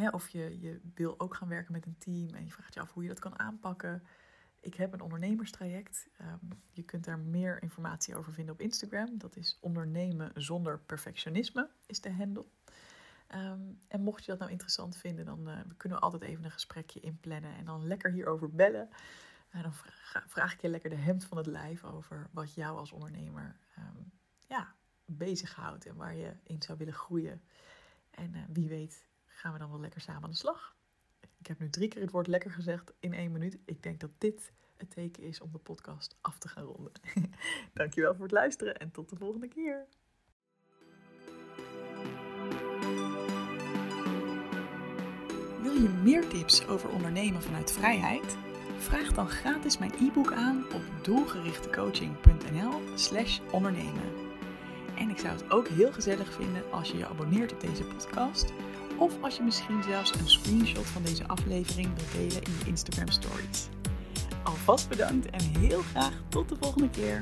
of 0.04 0.28
je, 0.28 0.60
je 0.60 0.80
wil 0.94 1.20
ook 1.20 1.34
gaan 1.34 1.48
werken 1.48 1.72
met 1.72 1.86
een 1.86 1.98
team 1.98 2.34
en 2.34 2.44
je 2.44 2.50
vraagt 2.50 2.74
je 2.74 2.80
af 2.80 2.92
hoe 2.92 3.02
je 3.02 3.08
dat 3.08 3.18
kan 3.18 3.38
aanpakken. 3.38 4.02
Ik 4.60 4.74
heb 4.74 4.92
een 4.92 5.00
ondernemerstraject. 5.00 6.08
Um, 6.20 6.48
je 6.70 6.82
kunt 6.82 7.04
daar 7.04 7.18
meer 7.18 7.62
informatie 7.62 8.16
over 8.16 8.32
vinden 8.32 8.54
op 8.54 8.60
Instagram. 8.60 9.18
Dat 9.18 9.36
is 9.36 9.58
ondernemen 9.60 10.30
zonder 10.34 10.78
perfectionisme, 10.78 11.70
is 11.86 12.00
de 12.00 12.12
handle. 12.12 12.44
Um, 13.34 13.80
en 13.88 14.00
mocht 14.00 14.24
je 14.24 14.30
dat 14.30 14.38
nou 14.38 14.50
interessant 14.50 14.96
vinden, 14.96 15.24
dan 15.24 15.48
uh, 15.48 15.58
kunnen 15.76 15.98
we 15.98 16.04
altijd 16.04 16.22
even 16.22 16.44
een 16.44 16.50
gesprekje 16.50 17.00
inplannen 17.00 17.54
en 17.54 17.64
dan 17.64 17.86
lekker 17.86 18.12
hierover 18.12 18.50
bellen. 18.50 18.88
En 19.50 19.62
dan 19.62 19.72
vraag, 20.26 20.52
ik 20.52 20.60
je 20.60 20.68
lekker 20.68 20.90
de 20.90 20.96
hemd 20.96 21.24
van 21.24 21.36
het 21.36 21.46
lijf 21.46 21.84
over 21.84 22.28
wat 22.32 22.54
jou 22.54 22.78
als 22.78 22.92
ondernemer 22.92 23.56
um, 23.78 24.12
ja, 24.46 24.74
bezighoudt 25.04 25.86
en 25.86 25.96
waar 25.96 26.16
je 26.16 26.32
in 26.42 26.62
zou 26.62 26.78
willen 26.78 26.94
groeien. 26.94 27.42
En 28.10 28.34
uh, 28.34 28.42
wie 28.48 28.68
weet 28.68 29.06
gaan 29.46 29.54
we 29.54 29.60
dan 29.60 29.70
wel 29.70 29.80
lekker 29.80 30.00
samen 30.00 30.22
aan 30.22 30.30
de 30.30 30.36
slag. 30.36 30.76
Ik 31.38 31.46
heb 31.46 31.58
nu 31.58 31.70
drie 31.70 31.88
keer 31.88 32.02
het 32.02 32.10
woord 32.10 32.26
lekker 32.26 32.50
gezegd 32.50 32.92
in 33.00 33.14
één 33.14 33.32
minuut. 33.32 33.58
Ik 33.64 33.82
denk 33.82 34.00
dat 34.00 34.10
dit 34.18 34.52
het 34.76 34.90
teken 34.90 35.22
is 35.22 35.40
om 35.40 35.52
de 35.52 35.58
podcast 35.58 36.16
af 36.20 36.38
te 36.38 36.48
gaan 36.48 36.64
ronden. 36.64 36.92
Dankjewel 37.74 38.14
voor 38.14 38.22
het 38.22 38.32
luisteren 38.32 38.76
en 38.76 38.90
tot 38.90 39.08
de 39.08 39.16
volgende 39.16 39.48
keer. 39.48 39.86
Wil 45.62 45.72
je 45.72 45.88
meer 46.02 46.28
tips 46.28 46.66
over 46.66 46.90
ondernemen 46.90 47.42
vanuit 47.42 47.72
vrijheid? 47.72 48.36
Vraag 48.78 49.12
dan 49.12 49.28
gratis 49.28 49.78
mijn 49.78 49.92
e-book 50.00 50.32
aan 50.32 50.72
op 50.72 50.82
doelgerichtecoaching.nl/slash 51.02 53.40
ondernemen. 53.52 54.12
En 54.96 55.10
ik 55.10 55.18
zou 55.18 55.32
het 55.32 55.50
ook 55.50 55.68
heel 55.68 55.92
gezellig 55.92 56.32
vinden 56.32 56.72
als 56.72 56.90
je 56.90 56.96
je 56.96 57.06
abonneert 57.06 57.52
op 57.52 57.60
deze 57.60 57.84
podcast. 57.84 58.52
Of 58.98 59.12
als 59.20 59.36
je 59.36 59.42
misschien 59.42 59.82
zelfs 59.82 60.14
een 60.14 60.28
screenshot 60.28 60.86
van 60.86 61.02
deze 61.02 61.26
aflevering 61.26 61.88
wilt 61.94 62.12
delen 62.12 62.42
in 62.42 62.52
je 62.58 62.66
Instagram 62.66 63.08
stories. 63.08 63.68
Alvast 64.42 64.88
bedankt 64.88 65.30
en 65.30 65.40
heel 65.58 65.80
graag 65.80 66.12
tot 66.28 66.48
de 66.48 66.56
volgende 66.60 66.90
keer. 66.90 67.20